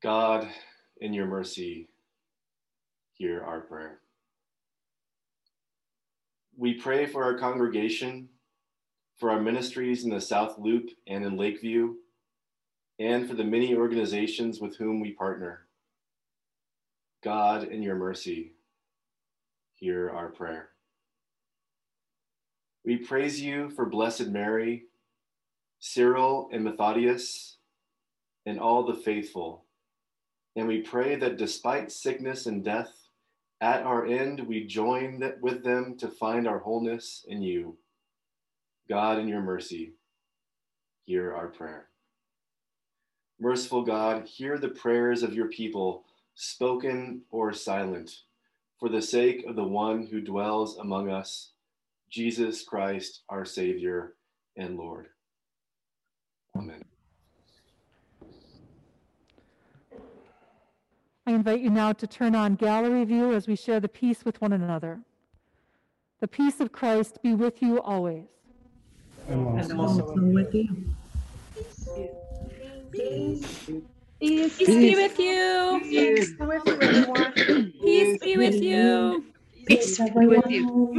God, 0.00 0.46
in 1.00 1.12
your 1.12 1.26
mercy, 1.26 1.88
hear 3.14 3.42
our 3.42 3.60
prayer. 3.60 3.98
We 6.56 6.74
pray 6.74 7.06
for 7.06 7.24
our 7.24 7.36
congregation, 7.36 8.28
for 9.16 9.30
our 9.30 9.40
ministries 9.40 10.04
in 10.04 10.10
the 10.10 10.20
South 10.20 10.56
Loop 10.56 10.90
and 11.08 11.24
in 11.24 11.36
Lakeview, 11.36 11.94
and 13.00 13.28
for 13.28 13.34
the 13.34 13.42
many 13.42 13.74
organizations 13.74 14.60
with 14.60 14.76
whom 14.76 15.00
we 15.00 15.12
partner. 15.12 15.66
God, 17.24 17.64
in 17.64 17.82
your 17.82 17.96
mercy, 17.96 18.52
hear 19.74 20.10
our 20.10 20.28
prayer. 20.28 20.68
We 22.84 22.98
praise 22.98 23.40
you 23.40 23.70
for 23.70 23.84
Blessed 23.86 24.28
Mary, 24.28 24.84
Cyril 25.80 26.50
and 26.52 26.62
Methodius, 26.62 27.56
and 28.46 28.60
all 28.60 28.86
the 28.86 28.94
faithful 28.94 29.64
and 30.58 30.66
we 30.66 30.80
pray 30.80 31.14
that 31.14 31.36
despite 31.36 31.92
sickness 31.92 32.46
and 32.46 32.64
death, 32.64 32.92
at 33.60 33.84
our 33.84 34.04
end 34.04 34.40
we 34.40 34.66
join 34.66 35.22
with 35.40 35.62
them 35.62 35.96
to 35.98 36.08
find 36.08 36.48
our 36.48 36.58
wholeness 36.58 37.24
in 37.28 37.42
you. 37.42 37.76
God, 38.88 39.20
in 39.20 39.28
your 39.28 39.40
mercy, 39.40 39.92
hear 41.04 41.32
our 41.32 41.46
prayer. 41.46 41.86
Merciful 43.38 43.84
God, 43.84 44.26
hear 44.26 44.58
the 44.58 44.70
prayers 44.70 45.22
of 45.22 45.32
your 45.32 45.46
people, 45.46 46.04
spoken 46.34 47.22
or 47.30 47.52
silent, 47.52 48.22
for 48.80 48.88
the 48.88 49.00
sake 49.00 49.44
of 49.46 49.54
the 49.54 49.62
one 49.62 50.08
who 50.08 50.20
dwells 50.20 50.76
among 50.78 51.08
us, 51.08 51.52
Jesus 52.10 52.64
Christ, 52.64 53.20
our 53.28 53.44
Savior 53.44 54.14
and 54.56 54.76
Lord. 54.76 55.06
Amen. 56.56 56.87
I 61.28 61.32
invite 61.32 61.60
you 61.60 61.68
now 61.68 61.92
to 61.92 62.06
turn 62.06 62.34
on 62.34 62.54
gallery 62.54 63.04
view 63.04 63.34
as 63.34 63.46
we 63.46 63.54
share 63.54 63.80
the 63.80 63.88
peace 63.88 64.24
with 64.24 64.40
one 64.40 64.54
another. 64.54 65.00
The 66.20 66.26
peace 66.26 66.58
of 66.58 66.72
Christ 66.72 67.22
be 67.22 67.34
with 67.34 67.60
you 67.60 67.82
always. 67.82 68.24
And 69.28 69.78
also 69.78 70.10
with 70.16 70.54
you. 70.54 70.94
Peace. 72.90 73.70
Peace 74.18 74.56
be 74.56 74.94
with 74.96 75.18
you. 75.18 75.80
Peace 75.82 76.32
be 76.32 76.46
with 76.46 76.62
you, 76.64 76.80
everyone. 76.80 77.72
Peace 77.82 78.18
be 78.22 78.36
with 78.38 78.62
you. 78.62 79.24
Peace 79.66 79.98
be 79.98 80.26
with 80.26 80.48
you. 80.48 80.94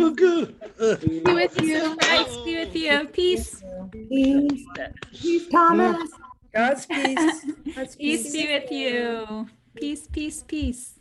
Be 1.00 1.34
with 1.34 1.60
you. 1.60 1.98
Christ 1.98 2.46
be 2.46 2.56
with 2.56 2.76
you. 2.76 3.08
Peace. 3.08 3.64
Peace. 3.92 4.66
Peace, 5.12 5.48
Thomas. 5.50 6.12
God's 6.54 6.86
peace. 6.86 7.46
God's 7.76 7.96
Peace 7.96 8.32
be 8.32 8.46
with 8.46 8.72
you. 8.72 9.50
Peace, 9.76 10.08
peace, 10.08 10.44
peace. 10.44 10.96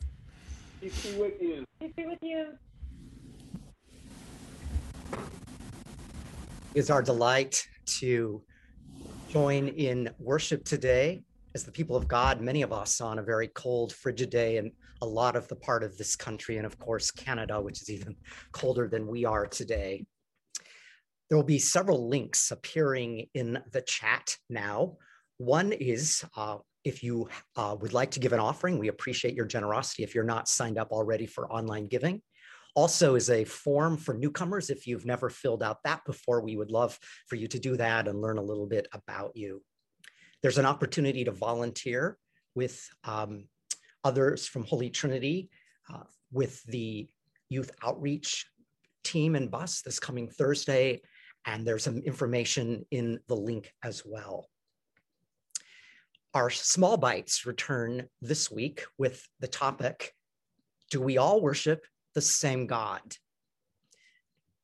Peace 0.80 1.06
be 1.06 1.18
with 1.18 1.40
you. 1.40 1.64
Peace 1.80 1.92
be 1.96 2.06
with 2.06 2.18
you. 2.22 2.48
It's 6.74 6.90
our 6.90 7.02
delight 7.02 7.66
to 7.86 8.42
join 9.30 9.68
in 9.68 10.10
worship 10.18 10.64
today 10.64 11.22
as 11.54 11.64
the 11.64 11.72
people 11.72 11.96
of 11.96 12.06
God, 12.06 12.40
many 12.40 12.62
of 12.62 12.72
us 12.72 13.00
on 13.00 13.18
a 13.18 13.22
very 13.22 13.48
cold, 13.48 13.92
frigid 13.92 14.30
day, 14.30 14.58
and 14.58 14.70
a 15.00 15.06
lot 15.06 15.34
of 15.34 15.48
the 15.48 15.56
part 15.56 15.82
of 15.82 15.96
this 15.96 16.14
country, 16.14 16.58
and 16.58 16.66
of 16.66 16.78
course, 16.78 17.10
Canada, 17.10 17.60
which 17.60 17.80
is 17.80 17.90
even 17.90 18.14
colder 18.52 18.86
than 18.86 19.06
we 19.06 19.24
are 19.24 19.46
today. 19.46 20.04
There 21.28 21.36
will 21.36 21.44
be 21.44 21.58
several 21.58 22.08
links 22.08 22.50
appearing 22.50 23.26
in 23.34 23.58
the 23.72 23.82
chat 23.82 24.36
now. 24.48 24.98
One 25.38 25.72
is 25.72 26.24
uh, 26.36 26.58
if 26.84 27.02
you 27.02 27.28
uh, 27.56 27.76
would 27.80 27.92
like 27.92 28.10
to 28.12 28.20
give 28.20 28.32
an 28.32 28.40
offering, 28.40 28.78
we 28.78 28.88
appreciate 28.88 29.34
your 29.34 29.46
generosity 29.46 30.02
if 30.02 30.14
you're 30.14 30.24
not 30.24 30.48
signed 30.48 30.78
up 30.78 30.90
already 30.92 31.26
for 31.26 31.50
online 31.52 31.86
giving. 31.86 32.22
Also 32.74 33.14
is 33.14 33.30
a 33.30 33.44
form 33.44 33.96
for 33.96 34.14
newcomers. 34.14 34.70
If 34.70 34.86
you've 34.86 35.06
never 35.06 35.30
filled 35.30 35.62
out 35.62 35.82
that 35.84 36.04
before, 36.04 36.40
we 36.40 36.56
would 36.56 36.70
love 36.70 36.98
for 37.26 37.36
you 37.36 37.48
to 37.48 37.58
do 37.58 37.76
that 37.76 38.06
and 38.06 38.20
learn 38.20 38.38
a 38.38 38.42
little 38.42 38.66
bit 38.66 38.86
about 38.92 39.32
you. 39.34 39.62
There's 40.42 40.58
an 40.58 40.66
opportunity 40.66 41.24
to 41.24 41.32
volunteer 41.32 42.16
with 42.54 42.88
um, 43.04 43.48
others 44.04 44.46
from 44.46 44.64
Holy 44.64 44.90
Trinity 44.90 45.50
uh, 45.92 46.04
with 46.30 46.62
the 46.64 47.08
youth 47.48 47.70
outreach 47.82 48.46
team 49.02 49.34
and 49.34 49.50
bus 49.50 49.82
this 49.82 49.98
coming 49.98 50.28
Thursday. 50.28 51.00
And 51.46 51.66
there's 51.66 51.84
some 51.84 51.98
information 51.98 52.84
in 52.90 53.18
the 53.26 53.36
link 53.36 53.72
as 53.82 54.02
well. 54.04 54.48
Our 56.34 56.50
small 56.50 56.98
bites 56.98 57.46
return 57.46 58.06
this 58.20 58.50
week 58.50 58.84
with 58.98 59.26
the 59.40 59.48
topic 59.48 60.12
Do 60.90 61.00
we 61.00 61.16
all 61.16 61.40
worship 61.40 61.86
the 62.14 62.20
same 62.20 62.66
God? 62.66 63.00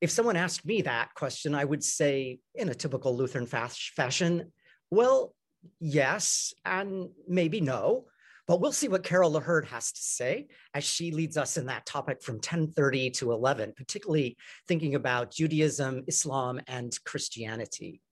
If 0.00 0.10
someone 0.10 0.36
asked 0.36 0.66
me 0.66 0.82
that 0.82 1.14
question, 1.14 1.54
I 1.54 1.64
would 1.64 1.82
say, 1.82 2.38
in 2.54 2.68
a 2.68 2.74
typical 2.74 3.16
Lutheran 3.16 3.46
fashion, 3.46 4.52
well, 4.90 5.34
yes, 5.80 6.52
and 6.66 7.08
maybe 7.26 7.60
no. 7.60 8.06
But 8.46 8.60
we'll 8.60 8.72
see 8.72 8.88
what 8.88 9.02
Carol 9.02 9.32
LaHurd 9.32 9.64
has 9.68 9.90
to 9.92 10.02
say 10.02 10.48
as 10.74 10.84
she 10.84 11.12
leads 11.12 11.38
us 11.38 11.56
in 11.56 11.66
that 11.66 11.86
topic 11.86 12.22
from 12.22 12.34
1030 12.34 13.10
to 13.12 13.32
11, 13.32 13.72
particularly 13.74 14.36
thinking 14.68 14.94
about 14.94 15.32
Judaism, 15.32 16.04
Islam, 16.06 16.60
and 16.66 16.94
Christianity. 17.06 18.02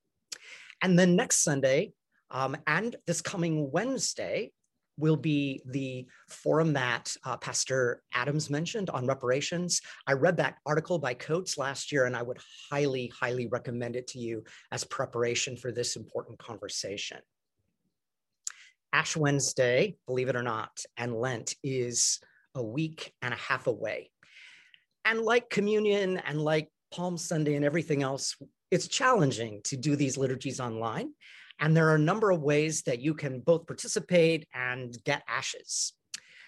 And 0.80 0.98
then 0.98 1.16
next 1.16 1.42
Sunday, 1.42 1.92
um, 2.32 2.56
and 2.66 2.96
this 3.06 3.20
coming 3.20 3.70
Wednesday, 3.70 4.50
will 4.98 5.16
be 5.16 5.62
the 5.66 6.06
forum 6.28 6.72
that 6.74 7.14
uh, 7.24 7.36
Pastor 7.36 8.02
Adams 8.12 8.50
mentioned 8.50 8.90
on 8.90 9.06
reparations. 9.06 9.80
I 10.06 10.12
read 10.12 10.36
that 10.36 10.56
article 10.66 10.98
by 10.98 11.14
Coates 11.14 11.56
last 11.56 11.92
year, 11.92 12.04
and 12.04 12.16
I 12.16 12.22
would 12.22 12.38
highly, 12.70 13.12
highly 13.18 13.46
recommend 13.46 13.96
it 13.96 14.06
to 14.08 14.18
you 14.18 14.44
as 14.70 14.84
preparation 14.84 15.56
for 15.56 15.72
this 15.72 15.96
important 15.96 16.38
conversation. 16.38 17.18
Ash 18.92 19.16
Wednesday, 19.16 19.96
believe 20.06 20.28
it 20.28 20.36
or 20.36 20.42
not, 20.42 20.84
and 20.96 21.14
Lent 21.14 21.54
is 21.64 22.20
a 22.54 22.62
week 22.62 23.14
and 23.22 23.32
a 23.32 23.38
half 23.38 23.66
away. 23.66 24.10
And 25.06 25.22
like 25.22 25.48
communion 25.48 26.18
and 26.18 26.40
like 26.40 26.68
Palm 26.92 27.16
Sunday 27.16 27.54
and 27.54 27.64
everything 27.64 28.02
else, 28.02 28.36
it's 28.70 28.88
challenging 28.88 29.62
to 29.64 29.76
do 29.76 29.96
these 29.96 30.18
liturgies 30.18 30.60
online. 30.60 31.12
And 31.62 31.76
there 31.76 31.88
are 31.88 31.94
a 31.94 31.98
number 31.98 32.32
of 32.32 32.42
ways 32.42 32.82
that 32.82 33.00
you 33.00 33.14
can 33.14 33.38
both 33.38 33.68
participate 33.68 34.48
and 34.52 34.94
get 35.04 35.22
ashes. 35.28 35.92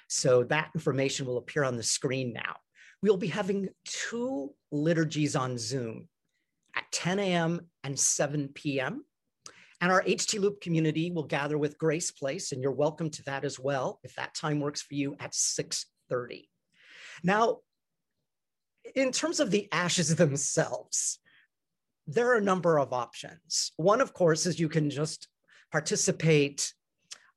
So 0.09 0.43
that 0.45 0.73
information 0.75 1.25
will 1.25 1.39
appear 1.39 1.62
on 1.62 1.77
the 1.77 1.85
screen 1.85 2.33
now. 2.33 2.57
We'll 3.01 3.17
be 3.17 3.29
having 3.29 3.69
two 3.85 4.51
liturgies 4.73 5.37
on 5.37 5.57
Zoom 5.57 6.09
at 6.75 6.91
10 6.91 7.21
a.m. 7.21 7.61
and 7.85 7.99
7 7.99 8.49
p.m. 8.55 9.05
And 9.81 9.93
our 9.93 10.03
HT 10.03 10.41
Loop 10.41 10.61
community 10.61 11.12
will 11.12 11.25
gather 11.25 11.59
with 11.59 11.79
Grace 11.79 12.11
Place, 12.11 12.51
and 12.51 12.61
you're 12.61 12.73
welcome 12.73 13.11
to 13.11 13.23
that 13.25 13.45
as 13.45 13.59
well, 13.59 14.01
if 14.03 14.17
that 14.17 14.35
time 14.35 14.59
works 14.59 14.83
for 14.83 14.95
you 14.95 15.15
at 15.21 15.33
6.30. 15.33 16.49
Now, 17.23 17.59
in 18.97 19.12
terms 19.12 19.39
of 19.39 19.53
the 19.53 19.69
ashes 19.71 20.17
themselves, 20.17 21.21
there 22.07 22.31
are 22.31 22.37
a 22.37 22.43
number 22.43 22.79
of 22.79 22.93
options. 22.93 23.73
One, 23.77 24.01
of 24.01 24.13
course, 24.13 24.47
is 24.47 24.61
you 24.61 24.69
can 24.69 24.91
just 24.91 25.29
participate 25.73 26.73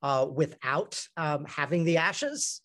uh, 0.02 0.26
without 0.32 1.00
um, 1.16 1.44
having 1.46 1.84
the 1.84 1.96
ashes. 1.96 2.60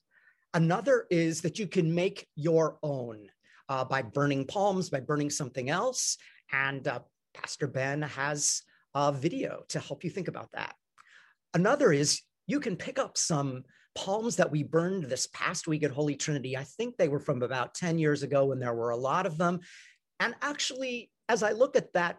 Another 0.54 1.08
is 1.10 1.42
that 1.42 1.58
you 1.58 1.68
can 1.68 1.94
make 1.94 2.28
your 2.36 2.78
own 2.84 3.28
uh, 3.70 3.84
by 3.86 4.02
burning 4.02 4.46
palms, 4.46 4.90
by 4.90 5.00
burning 5.00 5.30
something 5.30 5.70
else. 5.70 6.18
And 6.52 6.88
uh, 6.88 7.00
Pastor 7.34 7.68
Ben 7.68 8.02
has 8.02 8.62
a 8.94 9.12
video 9.12 9.64
to 9.70 9.80
help 9.80 10.04
you 10.04 10.10
think 10.10 10.28
about 10.28 10.52
that. 10.54 10.76
Another 11.54 11.92
is 11.92 12.22
you 12.46 12.60
can 12.60 12.76
pick 12.76 13.00
up 13.00 13.18
some 13.18 13.64
palms 13.96 14.36
that 14.36 14.52
we 14.52 14.64
burned 14.64 15.06
this 15.06 15.28
past 15.28 15.68
week 15.68 15.84
at 15.84 15.92
Holy 15.92 16.16
Trinity. 16.16 16.58
I 16.58 16.64
think 16.64 16.98
they 16.98 17.08
were 17.08 17.20
from 17.20 17.42
about 17.42 17.76
10 17.76 17.98
years 17.98 18.24
ago 18.24 18.46
when 18.46 18.60
there 18.60 18.74
were 18.74 18.90
a 18.90 18.98
lot 18.98 19.26
of 19.26 19.38
them. 19.38 19.60
And 20.20 20.36
actually, 20.42 21.10
as 21.34 21.44
I 21.44 21.52
look 21.52 21.76
at 21.76 21.92
that 21.94 22.18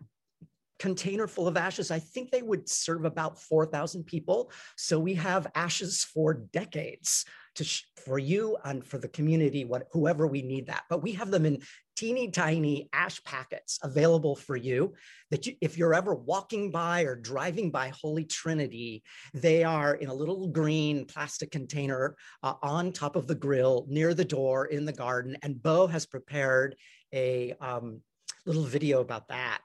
container 0.81 1.29
full 1.29 1.47
of 1.47 1.57
ashes, 1.57 1.93
I 1.93 2.01
think 2.01 2.31
they 2.31 2.43
would 2.43 2.69
serve 2.69 3.05
about 3.05 3.41
4,000 3.41 4.05
people. 4.05 4.51
So 4.77 4.99
we 4.99 5.15
have 5.15 5.47
ashes 5.55 6.03
for 6.03 6.35
decades 6.35 7.25
to 7.55 7.65
for 8.05 8.19
you 8.19 8.59
and 8.65 8.85
for 8.85 8.99
the 8.99 9.09
community, 9.09 9.65
what, 9.65 9.87
whoever 9.93 10.27
we 10.27 10.43
need 10.43 10.67
that. 10.67 10.83
But 10.91 11.01
we 11.05 11.13
have 11.13 11.31
them 11.31 11.47
in 11.47 11.63
teeny 11.95 12.29
tiny 12.29 12.89
ash 12.93 13.23
packets 13.23 13.79
available 13.85 14.35
for 14.35 14.57
you 14.57 14.93
that 15.31 15.47
you, 15.47 15.55
if 15.61 15.79
you're 15.79 15.95
ever 15.95 16.17
walking 16.17 16.73
by 16.73 17.03
or 17.03 17.15
driving 17.15 17.71
by 17.71 17.93
Holy 18.01 18.25
Trinity, 18.25 19.05
they 19.33 19.63
are 19.63 19.95
in 19.95 20.09
a 20.09 20.15
little 20.15 20.49
green 20.49 21.05
plastic 21.05 21.53
container 21.53 22.17
uh, 22.43 22.55
on 22.63 22.91
top 22.91 23.15
of 23.15 23.29
the 23.29 23.37
grill 23.37 23.87
near 23.89 24.13
the 24.13 24.25
door 24.25 24.67
in 24.67 24.85
the 24.85 24.93
garden. 24.93 25.37
And 25.43 25.63
Bo 25.63 25.87
has 25.87 26.05
prepared 26.05 26.75
a 27.13 27.55
um, 27.61 28.01
little 28.47 28.65
video 28.65 29.01
about 29.01 29.29
that. 29.29 29.61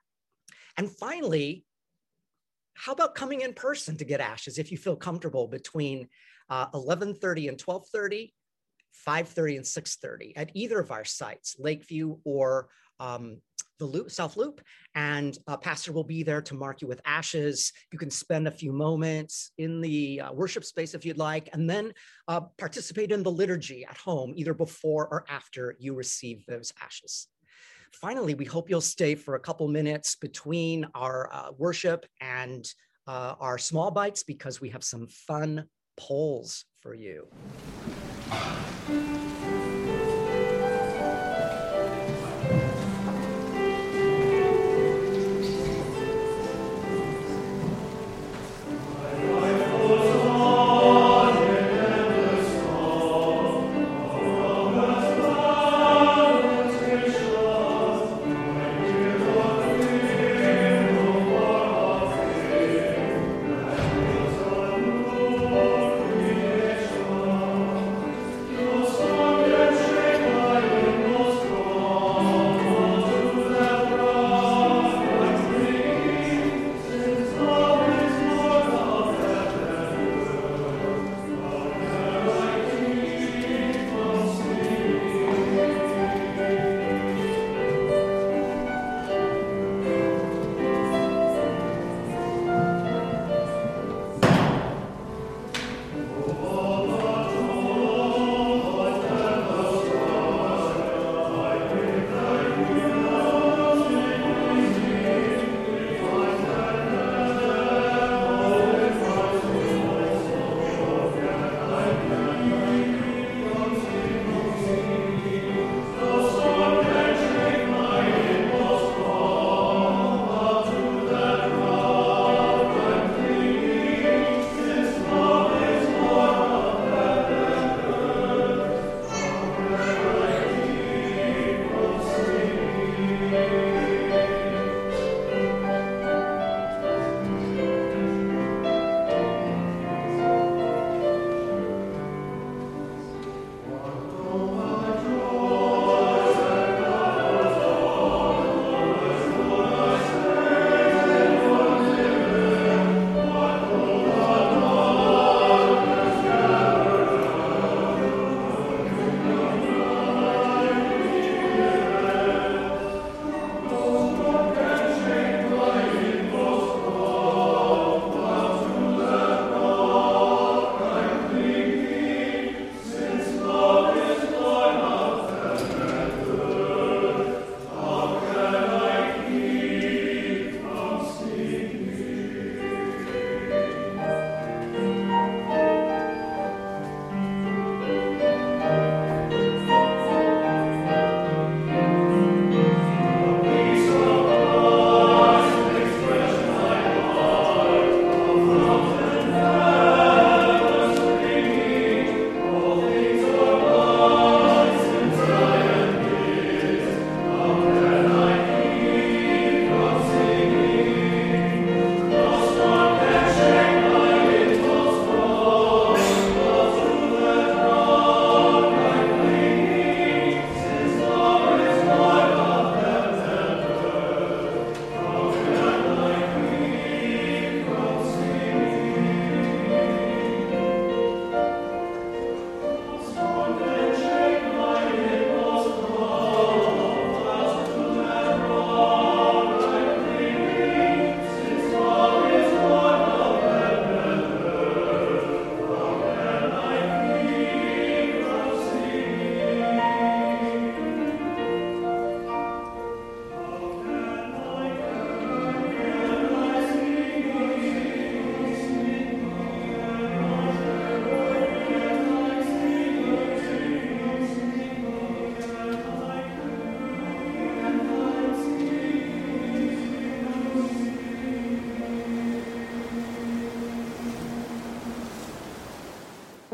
And 0.78 0.90
finally, 0.90 1.66
how 2.74 2.94
about 2.94 3.16
coming 3.16 3.42
in 3.42 3.54
person 3.54 3.98
to 3.98 4.06
get 4.06 4.22
ashes 4.22 4.58
if 4.58 4.72
you 4.72 4.78
feel 4.78 4.96
comfortable 4.96 5.48
between 5.48 6.08
uh, 6.50 6.70
11.30 6.72 7.50
and 7.50 7.58
12.30, 7.58 8.32
5.30 9.06 9.56
and 9.58 9.66
6.30 9.66 10.34
at 10.38 10.52
either 10.54 10.80
of 10.80 10.92
our 10.92 11.04
sites, 11.04 11.58
Lakeview 11.60 12.18
or 12.24 12.70
um, 13.00 13.42
the 13.80 13.86
loop, 13.86 14.12
South 14.12 14.38
Loop, 14.38 14.62
and 14.94 15.38
a 15.48 15.58
pastor 15.58 15.92
will 15.92 16.04
be 16.04 16.22
there 16.22 16.42
to 16.42 16.54
mark 16.54 16.82
you 16.82 16.88
with 16.88 17.02
ashes. 17.06 17.72
You 17.92 18.00
can 18.00 18.12
spend 18.12 18.48
a 18.48 18.52
few 18.52 18.72
moments 18.72 19.52
in 19.58 19.82
the 19.82 20.22
uh, 20.22 20.34
worship 20.34 20.66
space 20.66 20.94
if 20.94 21.06
you'd 21.06 21.18
like, 21.18 21.50
and 21.54 21.70
then 21.70 21.94
uh, 22.28 22.42
participate 22.58 23.12
in 23.12 23.24
the 23.24 23.32
liturgy 23.32 23.86
at 23.86 23.98
home, 23.98 24.34
either 24.36 24.54
before 24.54 25.08
or 25.08 25.26
after 25.30 25.76
you 25.80 25.94
receive 25.94 26.46
those 26.46 26.74
ashes. 26.82 27.28
Finally, 27.94 28.34
we 28.36 28.46
hope 28.46 28.70
you'll 28.70 28.82
stay 28.82 29.16
for 29.16 29.36
a 29.36 29.40
couple 29.40 29.68
minutes 29.68 30.16
between 30.16 30.86
our 30.96 31.30
uh, 31.34 31.52
worship 31.58 32.06
and 32.22 32.72
uh, 33.08 33.36
our 33.40 33.58
small 33.58 33.92
bites 33.92 34.24
because 34.24 34.62
we 34.62 34.70
have 34.70 34.84
some 34.84 35.08
fun 35.08 35.66
polls 35.98 36.66
for 36.82 36.94
you. 36.94 37.28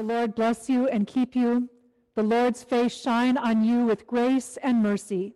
Lord 0.05 0.35
bless 0.35 0.69
you 0.69 0.87
and 0.87 1.07
keep 1.07 1.35
you. 1.35 1.67
The 2.13 2.21
Lord's 2.21 2.63
face 2.63 2.95
shine 2.95 3.37
on 3.37 3.63
you 3.63 3.85
with 3.85 4.05
grace 4.05 4.57
and 4.61 4.83
mercy. 4.83 5.33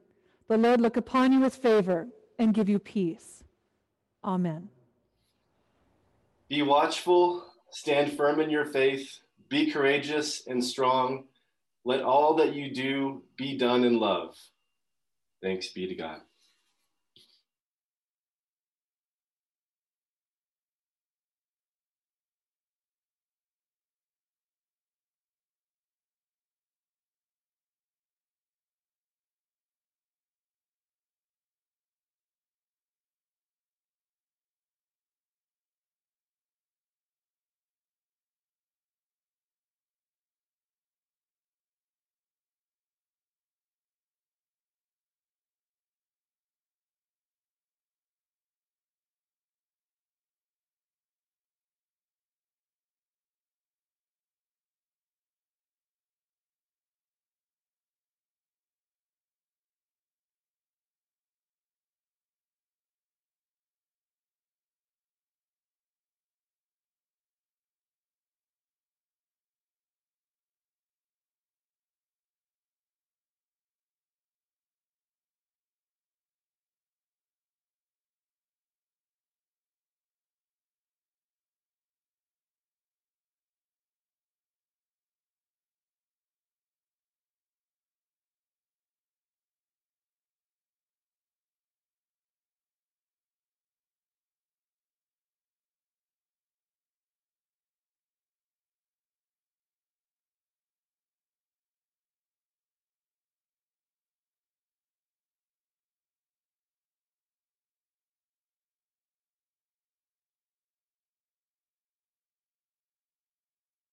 The 0.47 0.57
Lord 0.57 0.79
look 0.79 0.95
upon 0.95 1.33
you 1.33 1.39
with 1.39 1.55
favor 1.55 2.07
and 2.37 2.53
give 2.53 2.69
you 2.69 2.77
peace. 2.77 3.43
Amen. 4.23 4.69
Be 6.49 6.61
watchful, 6.61 7.45
stand 7.71 8.13
firm 8.13 8.39
in 8.39 8.49
your 8.49 8.65
faith, 8.65 9.19
be 9.49 9.71
courageous 9.71 10.45
and 10.47 10.63
strong. 10.63 11.25
Let 11.83 12.03
all 12.03 12.35
that 12.35 12.53
you 12.53 12.71
do 12.71 13.23
be 13.37 13.57
done 13.57 13.83
in 13.83 13.99
love. 13.99 14.35
Thanks 15.41 15.69
be 15.69 15.87
to 15.87 15.95
God. 15.95 16.21